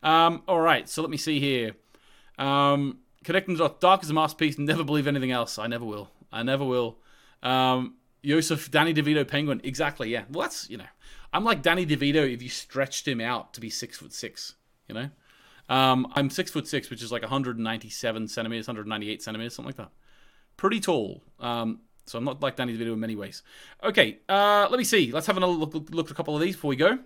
[0.01, 1.73] Um, all right, so let me see here.
[2.37, 4.57] Um, connecting the dot, Dark is a masterpiece.
[4.57, 5.59] Never believe anything else.
[5.59, 6.09] I never will.
[6.31, 6.97] I never will.
[7.43, 9.61] Um, Joseph, Danny DeVito, Penguin.
[9.63, 10.23] Exactly, yeah.
[10.29, 10.85] Well, that's, you know,
[11.33, 14.55] I'm like Danny DeVito if you stretched him out to be six foot six,
[14.87, 15.09] you know?
[15.69, 19.91] Um, I'm six foot six, which is like 197 centimeters, 198 centimeters, something like that.
[20.57, 21.23] Pretty tall.
[21.39, 23.43] Um, so I'm not like Danny DeVito in many ways.
[23.83, 25.11] Okay, uh, let me see.
[25.11, 26.99] Let's have another look, look at a couple of these before we go.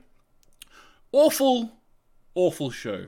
[1.12, 1.72] Awful,
[2.36, 3.08] awful show.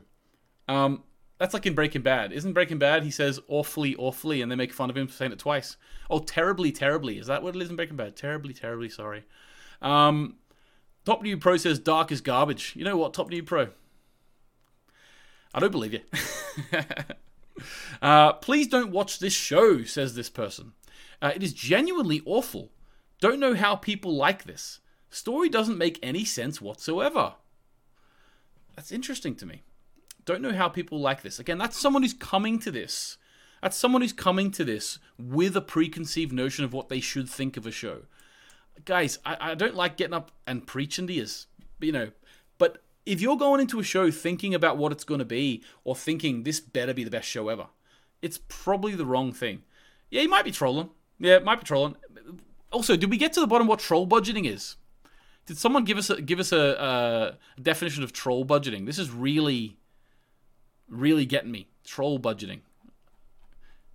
[0.68, 1.04] Um,
[1.38, 2.32] that's like in Breaking Bad.
[2.32, 3.04] Isn't Breaking Bad?
[3.04, 5.78] He says awfully, awfully, and they make fun of him for saying it twice.
[6.10, 7.18] Oh, terribly, terribly.
[7.18, 8.16] Is that what it is in Breaking Bad?
[8.16, 9.24] Terribly, terribly sorry.
[9.82, 10.36] Um,
[11.06, 12.74] Top New Pro says dark is garbage.
[12.76, 13.70] You know what, Top New Pro?
[15.54, 16.02] I don't believe you.
[18.02, 20.74] uh, please don't watch this show, says this person.
[21.26, 22.70] Uh, it is genuinely awful.
[23.20, 24.80] Don't know how people like this.
[25.10, 27.34] Story doesn't make any sense whatsoever.
[28.76, 29.64] That's interesting to me.
[30.26, 31.40] Don't know how people like this.
[31.40, 33.18] Again, that's someone who's coming to this.
[33.64, 37.58] That's someone who's coming to this with a preconceived notion of what they should think
[37.58, 38.02] of a show.
[38.84, 41.26] Guys, I, I don't like getting up and preaching to you,
[41.80, 42.12] you know,
[42.60, 45.96] but if you're going into a show thinking about what it's going to be or
[45.96, 47.66] thinking this better be the best show ever,
[48.22, 49.64] it's probably the wrong thing.
[50.12, 50.92] Yeah, you might be trolling.
[51.20, 51.96] Yeah, might be trolling.
[52.72, 54.76] Also, did we get to the bottom what troll budgeting is?
[55.46, 58.86] Did someone give us a, give us a, a definition of troll budgeting?
[58.86, 59.78] This is really,
[60.90, 61.68] really getting me.
[61.84, 62.62] Troll budgeting.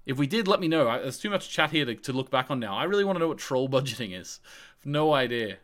[0.06, 0.84] If we did, let me know.
[0.84, 2.76] There's too much chat here to, to look back on now.
[2.76, 4.40] I really want to know what troll budgeting is.
[4.84, 5.58] No idea.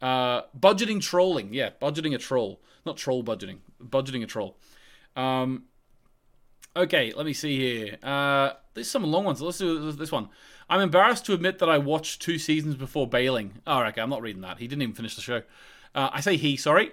[0.00, 1.54] Uh, budgeting trolling.
[1.54, 2.60] Yeah, budgeting a troll.
[2.84, 3.58] Not troll budgeting.
[3.82, 4.56] Budgeting a troll.
[5.16, 5.64] Um,
[6.76, 7.96] okay, let me see here.
[8.02, 9.40] Uh, there's some long ones.
[9.40, 10.28] Let's do this one.
[10.68, 13.60] I'm embarrassed to admit that I watched two seasons before bailing.
[13.66, 14.58] Oh, okay, I'm not reading that.
[14.58, 15.42] He didn't even finish the show.
[15.94, 16.92] Uh, I say he, sorry.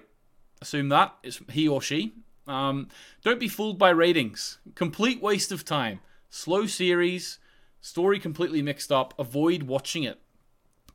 [0.60, 1.14] Assume that.
[1.22, 2.12] It's he or she.
[2.46, 2.88] Um,
[3.22, 4.58] don't be fooled by ratings.
[4.74, 6.00] Complete waste of time.
[6.28, 7.38] Slow series.
[7.80, 9.14] Story completely mixed up.
[9.18, 10.20] Avoid watching it.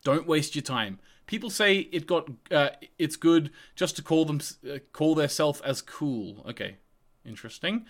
[0.03, 0.99] Don't waste your time.
[1.25, 5.61] People say it got uh, it's good just to call them uh, call their self
[5.65, 6.45] as cool.
[6.47, 6.77] Okay,
[7.25, 7.85] interesting.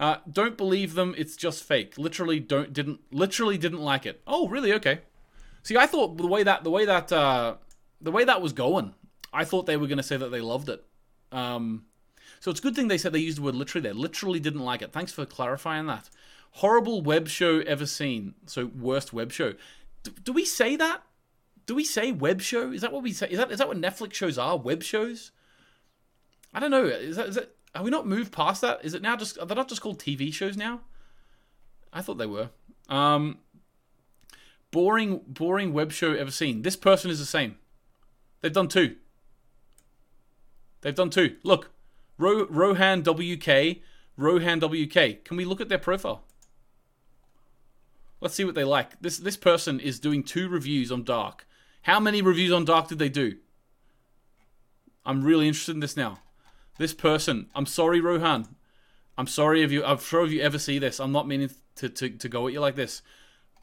[0.00, 1.14] Uh, don't believe them.
[1.18, 1.98] It's just fake.
[1.98, 4.22] Literally don't didn't literally didn't like it.
[4.26, 4.72] Oh, really?
[4.72, 5.00] Okay.
[5.62, 7.56] See, I thought the way that the way that uh,
[8.00, 8.94] the way that was going,
[9.32, 10.84] I thought they were going to say that they loved it.
[11.32, 11.84] Um,
[12.40, 13.94] so it's a good thing they said they used the word literally there.
[13.94, 14.92] Literally didn't like it.
[14.92, 16.08] Thanks for clarifying that.
[16.52, 18.34] Horrible web show ever seen.
[18.46, 19.54] So worst web show.
[20.04, 21.02] D- do we say that?
[21.66, 22.70] Do we say web show?
[22.70, 23.28] Is that what we say?
[23.28, 24.56] Is that is that what Netflix shows are?
[24.56, 25.32] Web shows?
[26.54, 26.84] I don't know.
[26.84, 27.54] Is that is that?
[27.74, 28.80] Have we not moved past that?
[28.84, 29.38] Is it now just?
[29.38, 30.80] Are they not just called TV shows now?
[31.92, 32.50] I thought they were.
[32.88, 33.38] Um,
[34.70, 36.62] boring, boring web show ever seen.
[36.62, 37.56] This person is the same.
[38.40, 38.96] They've done two.
[40.80, 41.36] They've done two.
[41.42, 41.70] Look,
[42.18, 43.78] Ro- Rohan WK,
[44.16, 45.24] Rohan WK.
[45.24, 46.22] Can we look at their profile?
[48.20, 49.00] Let's see what they like.
[49.00, 51.46] This this person is doing two reviews on Dark.
[51.82, 53.36] How many reviews on Dark did they do?
[55.06, 56.18] I'm really interested in this now.
[56.78, 58.56] This person, I'm sorry, Rohan.
[59.18, 59.84] I'm sorry if you.
[59.84, 62.52] I'm sure if you ever see this, I'm not meaning to, to, to go at
[62.52, 63.02] you like this,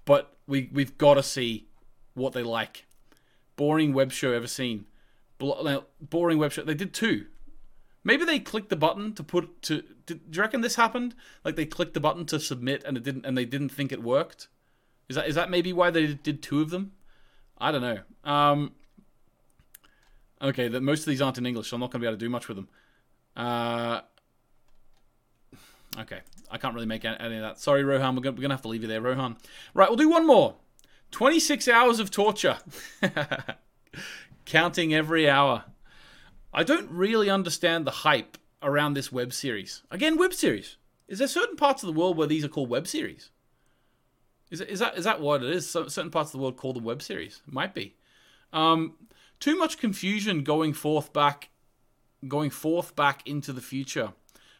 [0.03, 1.68] but we we've got to see
[2.13, 2.86] what they like.
[3.55, 4.86] Boring web show ever seen.
[5.39, 6.63] Boring web show.
[6.63, 7.28] They did two.
[8.03, 9.82] Maybe they clicked the button to put to.
[10.05, 11.16] Did, do you reckon this happened?
[11.45, 14.03] Like they clicked the button to submit and it didn't, and they didn't think it
[14.03, 14.49] worked.
[15.07, 16.91] Is that is that maybe why they did two of them?
[17.57, 17.99] I don't know.
[18.30, 18.74] Um,
[20.41, 22.18] okay, that most of these aren't in English, so I'm not going to be able
[22.18, 22.68] to do much with them.
[23.36, 24.02] Uh,
[26.00, 27.60] okay, I can't really make any of that.
[27.60, 28.16] Sorry, Rohan.
[28.16, 29.38] We're going to have to leave you there, Rohan.
[29.74, 30.56] Right, we'll do one more.
[31.12, 32.58] 26 hours of torture.
[34.46, 35.66] Counting every hour.
[36.54, 39.84] I don't really understand the hype around this web series.
[39.92, 40.78] Again, web series.
[41.08, 43.30] Is there certain parts of the world where these are called web series?
[44.52, 45.70] Is, is that is that what it is?
[45.70, 47.42] So, certain parts of the world call them web series.
[47.46, 47.96] Might be.
[48.54, 48.96] Um,
[49.40, 51.50] too much confusion going forth back,
[52.28, 54.14] going forth back into the future,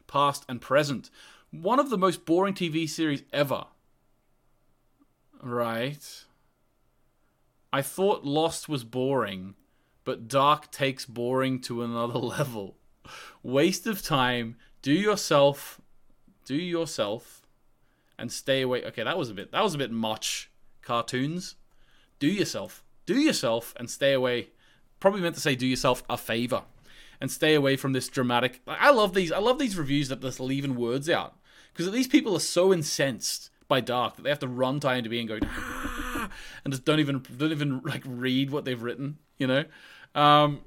[0.06, 1.10] past and present.
[1.50, 3.66] One of the most boring TV series ever.
[5.42, 6.24] Right.
[7.72, 9.54] I thought Lost was boring,
[10.04, 12.76] but Dark takes boring to another level.
[13.42, 14.56] Waste of time.
[14.82, 15.80] Do yourself,
[16.44, 17.46] do yourself
[18.18, 18.84] and stay away.
[18.84, 20.50] Okay, that was a bit that was a bit much.
[20.82, 21.56] Cartoons,
[22.18, 24.50] do yourself, do yourself, and stay away.
[25.00, 26.62] Probably meant to say do yourself a favor,
[27.20, 28.60] and stay away from this dramatic.
[28.66, 29.32] I love these.
[29.32, 31.36] I love these reviews that just leaving words out
[31.72, 35.08] because these people are so incensed by Dark that they have to run time to
[35.08, 36.30] IMDb and go ah,
[36.64, 39.18] and just don't even don't even like read what they've written.
[39.38, 39.64] You know.
[40.14, 40.60] Um,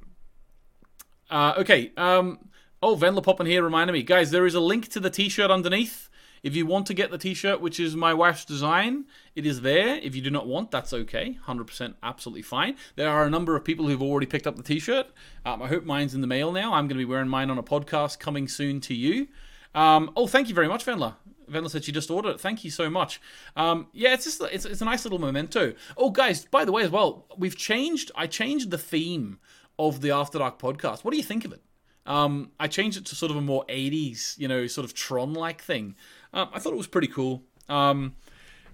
[1.29, 1.91] uh, okay.
[1.97, 2.49] Um,
[2.81, 4.31] oh, Venla popping here reminded me, guys.
[4.31, 6.08] There is a link to the T-shirt underneath.
[6.43, 9.95] If you want to get the t-shirt, which is my wife's design, it is there.
[9.97, 11.37] If you do not want, that's okay.
[11.47, 12.75] 100% absolutely fine.
[12.95, 15.07] There are a number of people who've already picked up the t-shirt.
[15.45, 16.73] Um, I hope mine's in the mail now.
[16.73, 19.27] I'm going to be wearing mine on a podcast coming soon to you.
[19.75, 21.15] Um, oh, thank you very much, Venla.
[21.49, 22.41] Venla said she just ordered it.
[22.41, 23.19] Thank you so much.
[23.55, 25.73] Um, yeah, it's just it's, it's a nice little memento.
[25.97, 28.11] Oh, guys, by the way, as well, we've changed.
[28.15, 29.39] I changed the theme
[29.77, 31.03] of the After Dark podcast.
[31.03, 31.61] What do you think of it?
[32.05, 35.33] Um, I changed it to sort of a more 80s, you know, sort of Tron
[35.33, 35.95] like thing.
[36.33, 37.43] Um, I thought it was pretty cool.
[37.67, 38.15] Um,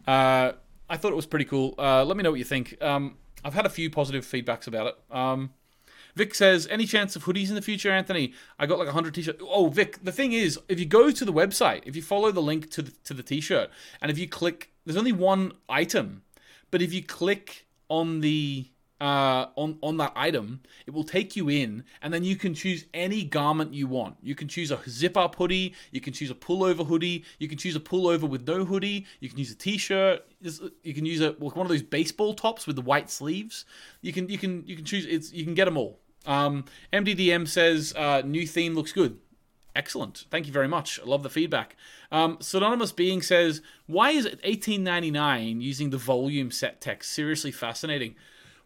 [0.08, 0.54] uh,
[0.90, 1.76] I thought it was pretty cool.
[1.78, 2.82] Uh, let me know what you think.
[2.82, 5.16] Um, I've had a few positive feedbacks about it.
[5.16, 5.52] Um,
[6.16, 8.34] Vic says, any chance of hoodies in the future, Anthony?
[8.58, 9.42] I got like 100 t-shirts.
[9.42, 12.42] Oh, Vic, the thing is, if you go to the website, if you follow the
[12.42, 13.70] link to the, to the t-shirt,
[14.02, 16.24] and if you click, there's only one item,
[16.72, 18.70] but if you click on the
[19.02, 22.86] uh, on on that item, it will take you in, and then you can choose
[22.94, 24.16] any garment you want.
[24.22, 27.58] You can choose a zip up hoodie, you can choose a pullover hoodie, you can
[27.58, 30.26] choose a pullover with no hoodie, you can use a t-shirt,
[30.84, 33.66] you can use a one of those baseball tops with the white sleeves.
[34.02, 36.00] You can you can you can choose it's you can get them all.
[36.26, 39.20] Um, MDDM says uh, new theme looks good.
[39.76, 40.26] Excellent.
[40.32, 41.02] Thank you very much.
[41.02, 41.76] I love the feedback.
[42.12, 47.12] Um, Synonymous Being says, why is it 1899 using the volume set text?
[47.12, 48.16] Seriously fascinating.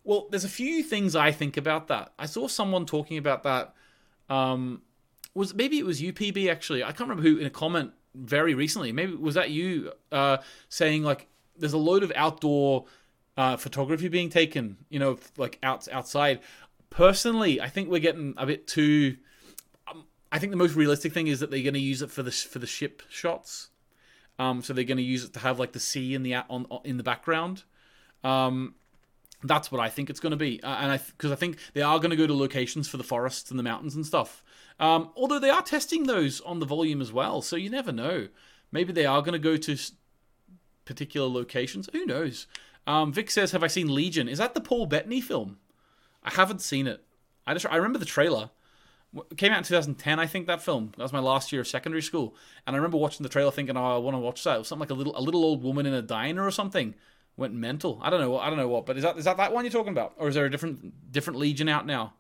[0.10, 2.14] Well, there's a few things I think about that.
[2.18, 3.76] I saw someone talking about that.
[4.28, 4.82] Um,
[5.36, 6.84] was maybe it was UPB actually.
[6.84, 8.92] I can't remember who in a comment very recently.
[8.92, 10.38] Maybe was that you uh,
[10.68, 12.86] saying like there's a load of outdoor
[13.38, 14.78] uh, photography being taken.
[14.90, 16.40] You know, like out outside.
[16.90, 19.18] Personally, I think we're getting a bit too
[20.32, 22.32] I think the most realistic thing is that they're going to use it for the
[22.32, 23.70] for the ship shots.
[24.40, 26.66] Um, so they're going to use it to have like the sea in the on,
[26.72, 27.62] on in the background.
[28.24, 28.74] Um,
[29.44, 31.82] that's what I think it's going to be, uh, and I because I think they
[31.82, 34.44] are going to go to locations for the forests and the mountains and stuff.
[34.80, 38.28] Um, although they are testing those on the volume as well, so you never know.
[38.72, 39.78] Maybe they are going to go to
[40.86, 41.90] particular locations.
[41.94, 42.48] Who knows?
[42.86, 44.28] Um, Vic says, "Have I seen Legion?
[44.28, 45.58] Is that the Paul Bettany film?
[46.24, 47.04] I haven't seen it.
[47.48, 48.50] I just I remember the trailer."
[49.38, 50.92] Came out in 2010, I think that film.
[50.96, 52.36] That was my last year of secondary school,
[52.68, 54.68] and I remember watching the trailer, thinking, "Oh, I want to watch that." It was
[54.68, 56.94] something like a little, a little old woman in a diner or something.
[57.38, 58.00] Went mental.
[58.02, 58.32] I don't know.
[58.32, 60.14] What I don't know what, but is that is that that one you're talking about,
[60.18, 62.14] or is there a different different Legion out now?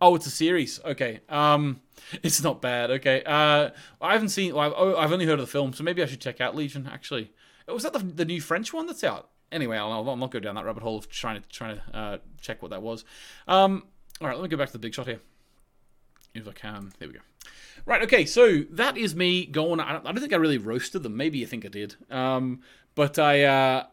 [0.00, 0.80] Oh, it's a series.
[0.84, 1.20] Okay.
[1.28, 1.80] Um,
[2.22, 2.90] it's not bad.
[2.90, 3.22] Okay.
[3.24, 4.54] Uh, I haven't seen.
[4.54, 6.56] Well, I've, oh, I've only heard of the film, so maybe I should check out
[6.56, 6.88] Legion.
[6.92, 7.32] Actually,
[7.68, 9.30] was that the, the new French one that's out?
[9.52, 12.18] Anyway, I'll, I'll not go down that rabbit hole of trying to trying to uh,
[12.40, 13.04] check what that was.
[13.46, 13.84] Um,
[14.20, 15.20] all right, let me go back to the big shot here
[16.34, 16.92] if I can.
[16.98, 17.20] There we go.
[17.84, 19.80] Right, okay, so that is me going.
[19.80, 21.16] I don't, think I really roasted them.
[21.16, 21.94] Maybe you think I did.
[22.10, 22.60] Um,
[22.94, 23.84] but I uh,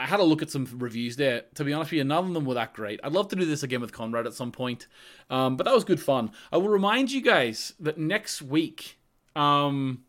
[0.00, 1.42] I had a look at some reviews there.
[1.56, 3.00] To be honest with you, none of them were that great.
[3.04, 4.86] I'd love to do this again with Conrad at some point.
[5.28, 6.32] Um, but that was good fun.
[6.50, 8.98] I will remind you guys that next week
[9.36, 10.04] um,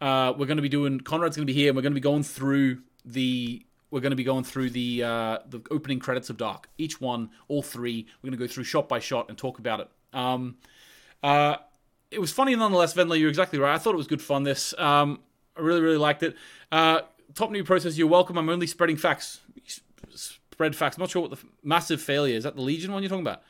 [0.00, 1.00] uh, we're going to be doing.
[1.00, 4.10] Conrad's going to be here, and we're going to be going through the we're going
[4.10, 6.68] to be going through the uh, the opening credits of Dark.
[6.78, 8.06] Each one, all three.
[8.22, 9.88] We're going to go through shot by shot and talk about it.
[10.12, 10.58] Um,
[11.24, 11.56] uh,
[12.12, 13.18] it was funny nonetheless, Venla.
[13.18, 13.74] You're exactly right.
[13.74, 14.44] I thought it was good fun.
[14.44, 15.18] This, um,
[15.56, 16.36] I really, really liked it.
[16.70, 17.00] Uh,
[17.34, 17.96] top new process.
[17.96, 18.38] You're welcome.
[18.38, 19.40] I'm only spreading facts.
[20.14, 20.96] Spread facts.
[20.96, 22.44] I'm not sure what the massive failure is.
[22.44, 23.42] That the Legion one you're talking about?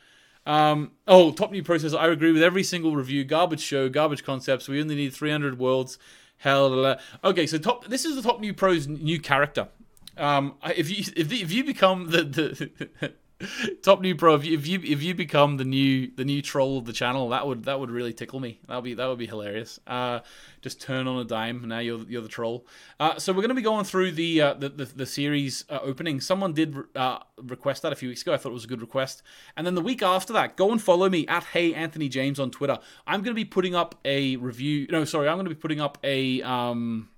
[0.47, 1.93] Um, oh, top new process.
[1.93, 3.25] I agree with every single review.
[3.25, 4.69] Garbage show, garbage concepts.
[4.69, 5.99] We only need 300 worlds.
[6.39, 7.47] Hell, okay.
[7.47, 7.87] So top.
[7.87, 9.69] This is the top new pros new character.
[10.17, 13.13] Um, if you if, if you become the the
[13.83, 14.35] Top new pro.
[14.35, 17.65] If you, if you become the new the new troll of the channel, that would
[17.65, 18.59] that would really tickle me.
[18.67, 19.79] That would be that would be hilarious.
[19.87, 20.21] Uh,
[20.61, 21.69] just turn on a dime.
[21.69, 22.67] Now you're you're the troll.
[22.99, 25.79] Uh, so we're going to be going through the uh, the, the, the series uh,
[25.83, 26.21] opening.
[26.21, 28.33] Someone did uh, request that a few weeks ago.
[28.33, 29.23] I thought it was a good request.
[29.57, 32.51] And then the week after that, go and follow me at Hey Anthony James on
[32.51, 32.79] Twitter.
[33.07, 34.89] I'm going to be putting up a review.
[34.91, 37.09] No, sorry, I'm going to be putting up a um,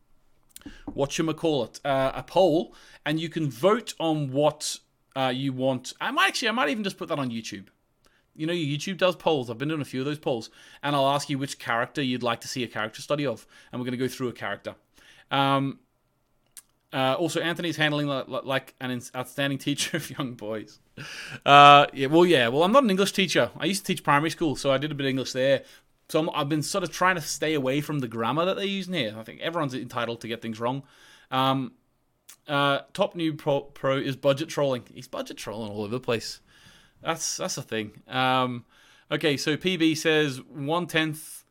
[0.93, 2.75] what you call it, uh, a poll,
[3.07, 4.81] and you can vote on what
[5.17, 5.93] uh, you want.
[6.01, 7.67] I might actually, I might even just put that on YouTube.
[8.35, 9.51] You know, YouTube does polls.
[9.51, 10.51] I've been doing a few of those polls,
[10.83, 13.81] and I'll ask you which character you'd like to see a character study of, and
[13.81, 14.77] we're going to go through a character.
[15.31, 15.81] Um,
[16.93, 20.79] uh, also, Anthony's handling like, like, an outstanding teacher of young boys.
[21.45, 22.49] Uh, yeah, well, yeah.
[22.49, 23.51] Well, I'm not an English teacher.
[23.59, 25.63] I used to teach primary school, so I did a bit of English there.
[26.09, 28.65] So i have been sort of trying to stay away from the grammar that they're
[28.65, 29.15] using here.
[29.17, 30.83] I think everyone's entitled to get things wrong.
[31.31, 31.73] Um,
[32.51, 34.83] uh, top new pro, pro is budget trolling.
[34.93, 36.41] He's budget trolling all over the place.
[37.01, 38.03] That's that's a thing.
[38.09, 38.65] Um,
[39.11, 41.45] okay, so PB says one tenth,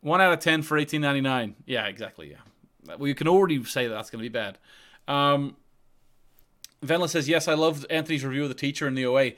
[0.00, 1.56] one out of ten for eighteen ninety nine.
[1.66, 2.30] Yeah, exactly.
[2.30, 4.58] Yeah, well, you can already say that that's going to be bad.
[5.08, 5.56] Um,
[6.86, 7.48] Venla says yes.
[7.48, 9.32] I loved Anthony's review of the teacher in the OA.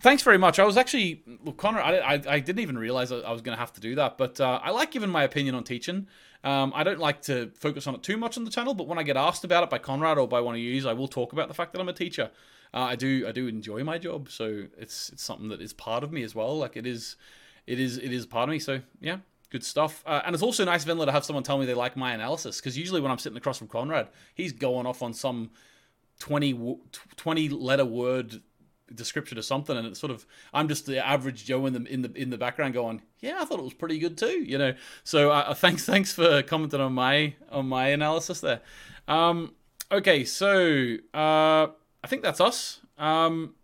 [0.00, 0.58] Thanks very much.
[0.58, 1.80] I was actually well, Connor.
[1.80, 4.40] I, I, I didn't even realize I was going to have to do that, but
[4.40, 6.06] uh, I like giving my opinion on teaching.
[6.44, 8.98] Um, I don't like to focus on it too much on the channel, but when
[8.98, 11.32] I get asked about it by Conrad or by one of you, I will talk
[11.32, 12.30] about the fact that I'm a teacher.
[12.74, 16.02] Uh, I do I do enjoy my job, so it's it's something that is part
[16.02, 16.58] of me as well.
[16.58, 17.16] Like it is,
[17.66, 18.58] it is it is part of me.
[18.58, 19.18] So yeah,
[19.50, 20.02] good stuff.
[20.06, 22.60] Uh, and it's also nice, Venla, to have someone tell me they like my analysis
[22.60, 25.50] because usually when I'm sitting across from Conrad, he's going off on some
[26.20, 26.78] 20,
[27.16, 28.40] 20 letter word
[28.94, 32.02] description of something, and it's sort of I'm just the average Joe in the in
[32.02, 34.74] the in the background going, yeah, I thought it was pretty good too, you know.
[35.04, 38.60] So uh, uh thanks thanks for commenting on my on my analysis there.
[39.08, 39.54] Um,
[39.90, 41.66] okay, so uh,
[42.02, 42.80] I think that's us.
[42.98, 43.54] Um,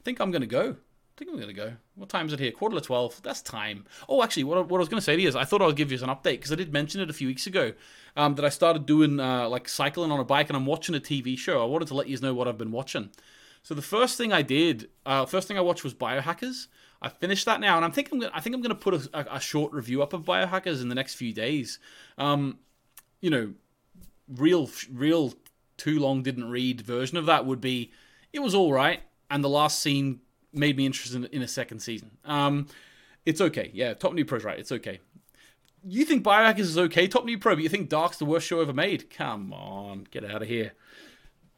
[0.00, 0.70] I think I'm gonna go.
[0.70, 1.72] I think I'm gonna go.
[1.94, 2.52] What time is it here?
[2.52, 3.20] Quarter to twelve.
[3.22, 3.84] That's time.
[4.08, 5.90] Oh, actually, what, what I was gonna say to you is I thought I'd give
[5.90, 7.72] you an update because I did mention it a few weeks ago.
[8.18, 11.00] Um, that I started doing uh, like cycling on a bike and I'm watching a
[11.00, 11.62] TV show.
[11.62, 13.10] I wanted to let you know what I've been watching.
[13.66, 16.68] So the first thing I did, uh, first thing I watched was Biohackers.
[17.02, 19.40] I finished that now, and I'm thinking I think I'm going to put a, a,
[19.40, 21.80] short review up of Biohackers in the next few days.
[22.16, 22.60] Um,
[23.20, 23.54] you know,
[24.32, 25.34] real real
[25.78, 27.90] too long didn't read version of that would be
[28.32, 29.00] it was all right,
[29.32, 30.20] and the last scene
[30.52, 32.18] made me interested in, in a second season.
[32.24, 32.68] Um,
[33.24, 33.72] it's okay.
[33.74, 34.60] Yeah, Top New Pro's right.
[34.60, 35.00] It's okay.
[35.82, 38.60] You think Biohackers is okay, Top New Pro, but you think Dark's the worst show
[38.60, 39.10] ever made?
[39.10, 40.74] Come on, get out of here.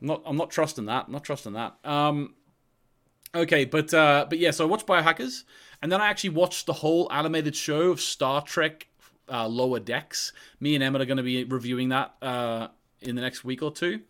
[0.01, 0.23] I'm not.
[0.25, 1.07] I'm not trusting that.
[1.07, 1.77] I'm not trusting that.
[1.85, 2.35] Um,
[3.35, 4.51] okay, but uh, but yeah.
[4.51, 5.45] So I watched Biohackers,
[5.83, 8.89] and then I actually watched the whole animated show of Star Trek
[9.31, 10.33] uh, Lower Decks.
[10.61, 12.69] Me and Emmett are going to be reviewing that uh,
[13.01, 14.01] in the next week or two.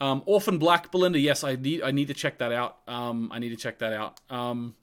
[0.00, 1.18] Um, Orphan Black, Belinda.
[1.18, 1.82] Yes, I need.
[1.82, 2.78] I need to check that out.
[2.88, 4.20] Um, I need to check that out.
[4.30, 4.74] Um,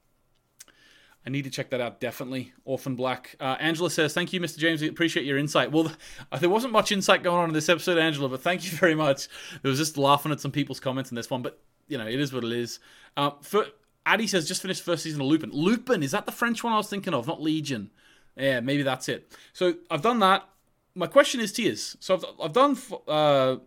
[1.26, 2.54] I need to check that out definitely.
[2.66, 3.36] Orphan Black.
[3.40, 4.58] Uh, Angela says, "Thank you, Mr.
[4.58, 4.82] James.
[4.82, 5.92] We appreciate your insight." Well,
[6.40, 9.28] there wasn't much insight going on in this episode, Angela, but thank you very much.
[9.62, 12.20] It was just laughing at some people's comments in this one, but you know, it
[12.20, 12.80] is what it is.
[13.18, 13.68] Uh, for
[14.06, 16.78] Addy says, "Just finished first season of Lupin." Lupin is that the French one I
[16.78, 17.92] was thinking of, not Legion?
[18.36, 19.32] Yeah, maybe that's it.
[19.52, 20.48] So I've done that.
[20.96, 21.98] My question is, Tears.
[22.00, 23.58] So I've I've done uh,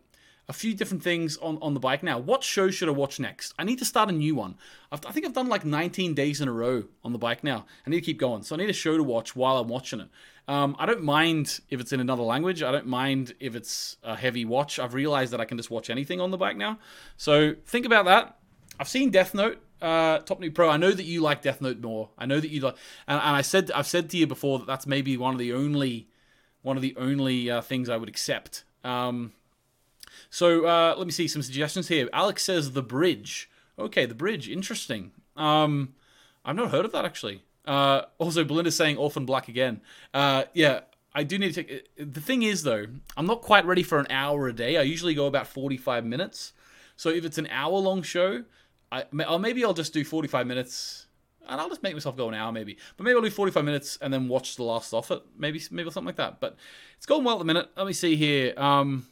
[0.53, 2.19] a few different things on, on the bike now.
[2.19, 3.55] What show should I watch next?
[3.59, 4.57] I need to start a new one.
[4.93, 7.65] I've, i think I've done like 19 days in a row on the bike now.
[7.87, 8.43] I need to keep going.
[8.43, 10.09] So I need a show to watch while I'm watching it.
[10.47, 12.63] Um, I don't mind if it's in another language.
[12.63, 14.79] I don't mind if it's a heavy watch.
[14.79, 16.79] I've realized that I can just watch anything on the bike now.
[17.17, 18.37] So think about that.
[18.79, 19.59] I've seen Death Note.
[19.81, 20.69] Uh, Top New Pro.
[20.69, 22.11] I know that you like Death Note more.
[22.19, 22.77] I know that you like,
[23.09, 25.55] and, and I said I've said to you before that that's maybe one of the
[25.55, 26.09] only
[26.61, 28.65] one of the only uh, things I would accept.
[28.85, 29.33] Um,
[30.31, 32.09] so uh, let me see some suggestions here.
[32.13, 33.51] Alex says the bridge.
[33.79, 34.49] Okay, the bridge.
[34.49, 35.13] Interesting.
[35.37, 35.95] Um,
[36.45, 37.43] I've not heard of that actually.
[37.65, 39.81] Uh, also, Belinda's saying Orphan Black again.
[40.13, 40.81] Uh, yeah,
[41.15, 41.97] I do need to take.
[41.97, 42.87] The thing is, though,
[43.17, 44.77] I'm not quite ready for an hour a day.
[44.77, 46.53] I usually go about 45 minutes.
[46.97, 48.45] So if it's an hour long show,
[48.91, 51.07] I, or maybe I'll just do 45 minutes
[51.49, 52.77] and I'll just make myself go an hour maybe.
[52.97, 55.23] But maybe I'll do 45 minutes and then watch the last off it.
[55.37, 56.41] Maybe maybe something like that.
[56.41, 56.57] But
[56.97, 57.71] it's going well at the minute.
[57.77, 58.55] Let me see here.
[58.57, 59.07] Um,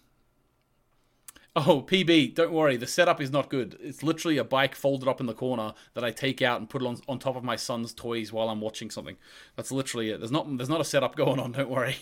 [1.57, 2.76] Oh, PB, don't worry.
[2.76, 3.76] The setup is not good.
[3.80, 6.80] It's literally a bike folded up in the corner that I take out and put
[6.80, 9.16] it on, on top of my son's toys while I'm watching something.
[9.57, 10.18] That's literally it.
[10.18, 11.53] There's not there's not a setup going on.
[11.53, 11.96] Don't worry.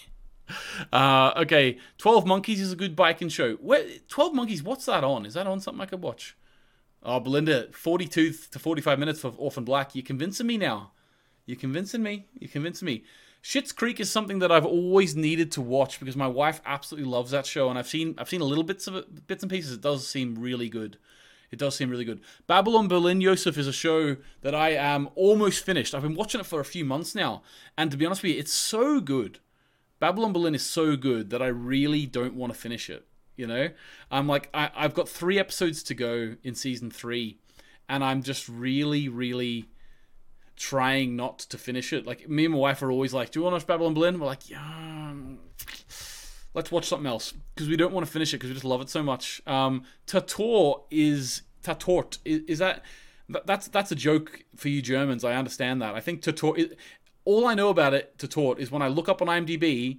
[0.92, 3.55] Uh, okay, Twelve Monkeys is a good biking show.
[3.57, 4.62] Where Twelve Monkeys?
[4.62, 5.24] What's that on?
[5.24, 6.36] Is that on something I could watch?
[7.03, 9.94] Oh, Belinda, forty-two to forty-five minutes for Orphan Black.
[9.94, 10.92] You're convincing me now.
[11.46, 12.26] You're convincing me.
[12.38, 13.05] You're convincing me.
[13.49, 17.30] Schitt's Creek is something that I've always needed to watch because my wife absolutely loves
[17.30, 19.72] that show, and I've seen I've seen a little bits of it, bits and pieces.
[19.72, 20.99] It does seem really good.
[21.51, 22.20] It does seem really good.
[22.46, 25.94] Babylon Berlin Yosef is a show that I am almost finished.
[25.94, 27.40] I've been watching it for a few months now,
[27.78, 29.38] and to be honest with you, it's so good.
[29.99, 33.07] Babylon Berlin is so good that I really don't want to finish it.
[33.34, 33.70] You know,
[34.11, 37.38] I'm like I, I've got three episodes to go in season three,
[37.88, 39.70] and I'm just really, really
[40.59, 42.06] trying not to finish it.
[42.06, 44.18] Like me and my wife are always like, "Do you want to watch Babylon Berlin?"
[44.18, 45.12] We're like, "Yeah,
[46.54, 48.80] let's watch something else," because we don't want to finish it because we just love
[48.80, 49.40] it so much.
[49.46, 52.84] Um, Tator is Tatort is, is that
[53.44, 55.24] that's that's a joke for you Germans.
[55.24, 55.94] I understand that.
[55.94, 56.74] I think Tator.
[57.24, 59.98] All I know about it, Tatort, is when I look up on IMDb.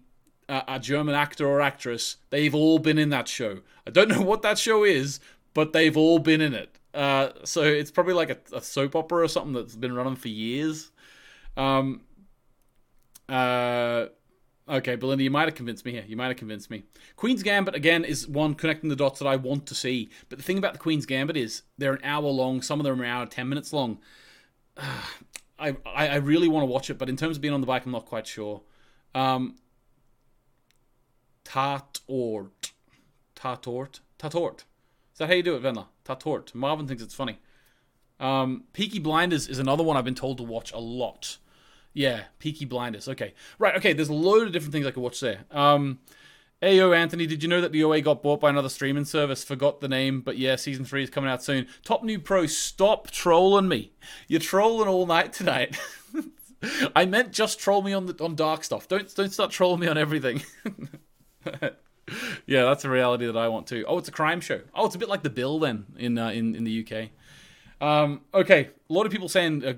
[0.51, 3.59] A German actor or actress, they've all been in that show.
[3.85, 5.19] I don't know what that show is,
[5.53, 6.78] but they've all been in it.
[6.93, 10.27] Uh, so it's probably like a, a, soap opera or something that's been running for
[10.27, 10.89] years.
[11.55, 12.01] Um,
[13.27, 14.07] uh,
[14.67, 16.03] okay, Belinda, you might have convinced me here.
[16.07, 16.83] You might have convinced me.
[17.15, 20.09] Queen's Gambit again is one connecting the dots that I want to see.
[20.29, 22.61] But the thing about the Queen's Gambit is they're an hour long.
[22.61, 23.99] Some of them are an hour ten minutes long.
[25.59, 27.67] I, I, I really want to watch it, but in terms of being on the
[27.67, 28.61] bike, I'm not quite sure.
[29.13, 29.57] Um,
[31.43, 32.71] Tatort,
[33.35, 34.63] Tatort, Tatort.
[35.19, 35.87] That how you do it, Venla?
[36.05, 36.55] Tatort.
[36.55, 37.39] Marvin thinks it's funny.
[38.19, 41.37] Um, Peaky Blinders is another one I've been told to watch a lot.
[41.93, 43.07] Yeah, Peaky Blinders.
[43.07, 43.33] Okay.
[43.59, 45.39] Right, okay, there's a load of different things I could watch there.
[45.51, 45.99] Um,
[46.61, 49.43] Ayo, Anthony, did you know that the OA got bought by another streaming service?
[49.43, 51.67] Forgot the name, but yeah, season three is coming out soon.
[51.83, 53.91] Top New Pro, stop trolling me.
[54.27, 55.77] You're trolling all night tonight.
[56.95, 58.87] I meant just troll me on the on dark stuff.
[58.87, 60.43] Don't don't start trolling me on everything.
[62.45, 63.85] yeah, that's a reality that I want too.
[63.87, 64.61] Oh, it's a crime show.
[64.73, 67.09] Oh, it's a bit like The Bill then in uh, in in the UK.
[67.81, 69.73] Um, okay, a lot of people saying uh,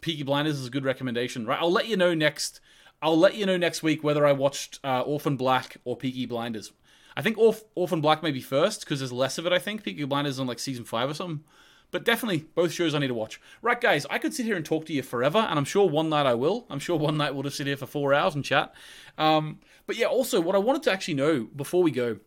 [0.00, 1.46] Peaky Blinders is a good recommendation.
[1.46, 2.60] Right, I'll let you know next.
[3.02, 6.72] I'll let you know next week whether I watched uh, Orphan Black or Peaky Blinders.
[7.16, 9.52] I think Orf- Orphan Black may be first because there's less of it.
[9.52, 11.44] I think Peaky Blinders on like season five or something.
[11.90, 13.40] But definitely, both shows I need to watch.
[13.62, 16.08] Right, guys, I could sit here and talk to you forever, and I'm sure one
[16.08, 16.66] night I will.
[16.70, 18.72] I'm sure one night we'll just sit here for four hours and chat.
[19.18, 22.18] Um, but yeah, also, what I wanted to actually know before we go,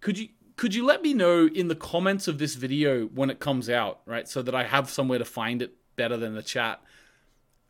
[0.00, 3.40] could you could you let me know in the comments of this video when it
[3.40, 4.28] comes out, right?
[4.28, 6.80] So that I have somewhere to find it better than the chat.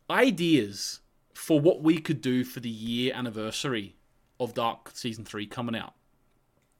[0.09, 0.99] Ideas
[1.33, 3.95] for what we could do for the year anniversary
[4.39, 5.93] of Dark Season 3 coming out.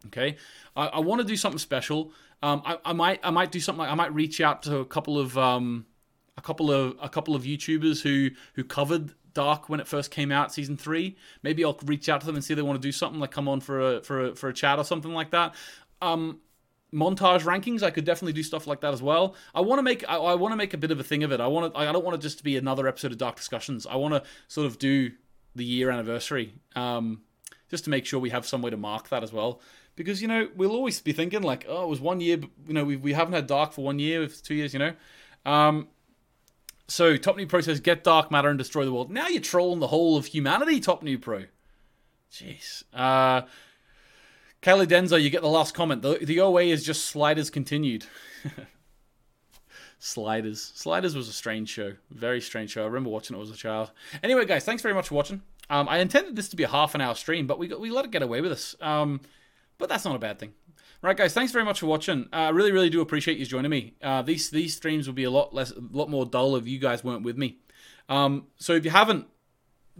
[0.07, 0.35] Okay,
[0.75, 2.11] I, I want to do something special.
[2.43, 4.85] Um, I, I, might I might do something like I might reach out to a
[4.85, 5.85] couple of um,
[6.37, 10.29] a couple of a couple of YouTubers who who covered Dark when it first came
[10.29, 11.15] out, season three.
[11.41, 13.31] Maybe I'll reach out to them and see if they want to do something like
[13.31, 15.55] come on for a for a, for a chat or something like that.
[16.01, 16.41] Um,
[16.93, 19.35] montage rankings, I could definitely do stuff like that as well.
[19.55, 21.31] I want to make I, I want to make a bit of a thing of
[21.31, 21.39] it.
[21.39, 23.87] I want to I don't want it just to be another episode of Dark Discussions.
[23.87, 25.11] I want to sort of do
[25.55, 27.21] the year anniversary, um,
[27.69, 29.61] just to make sure we have some way to mark that as well.
[29.95, 32.37] Because you know we'll always be thinking like, oh, it was one year.
[32.37, 34.73] But, you know we we haven't had Dark for one year, it's two years.
[34.73, 34.93] You know.
[35.45, 35.87] Um,
[36.87, 39.79] so Top New Pro says, "Get dark matter and destroy the world." Now you're trolling
[39.79, 41.45] the whole of humanity, Top New Pro.
[42.31, 42.83] Jeez.
[42.93, 43.43] Uh,
[44.61, 46.01] Kelly Denzo, you get the last comment.
[46.01, 48.05] The, the OA is just sliders continued.
[49.99, 50.71] sliders.
[50.73, 51.93] Sliders was a strange show.
[52.09, 52.83] Very strange show.
[52.83, 53.91] I remember watching it as a child.
[54.23, 55.41] Anyway, guys, thanks very much for watching.
[55.69, 57.91] Um, I intended this to be a half an hour stream, but we got, we
[57.91, 58.75] let it get away with this.
[58.81, 59.21] Um,
[59.77, 60.53] but that's not a bad thing.
[61.01, 62.29] Right, guys, thanks very much for watching.
[62.31, 63.95] Uh, I really, really do appreciate you joining me.
[64.01, 66.79] Uh, these these streams will be a lot less, a lot more dull if you
[66.79, 67.57] guys weren't with me.
[68.07, 69.27] Um, so if you haven't,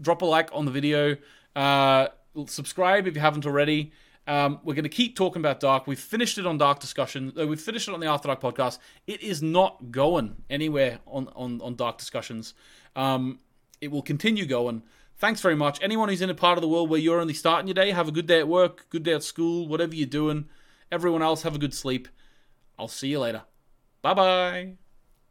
[0.00, 1.16] drop a like on the video.
[1.54, 2.08] Uh,
[2.46, 3.92] subscribe if you haven't already.
[4.26, 5.86] Um, we're going to keep talking about Dark.
[5.86, 7.32] We've finished it on Dark Discussion.
[7.38, 8.78] Uh, we've finished it on the After Dark podcast.
[9.06, 12.54] It is not going anywhere on, on, on Dark Discussions.
[12.96, 13.40] Um,
[13.80, 14.82] it will continue going.
[15.16, 15.78] Thanks very much.
[15.80, 18.08] Anyone who's in a part of the world where you're only starting your day, have
[18.08, 20.48] a good day at work, good day at school, whatever you're doing.
[20.90, 22.08] Everyone else, have a good sleep.
[22.78, 23.42] I'll see you later.
[24.02, 24.83] Bye bye.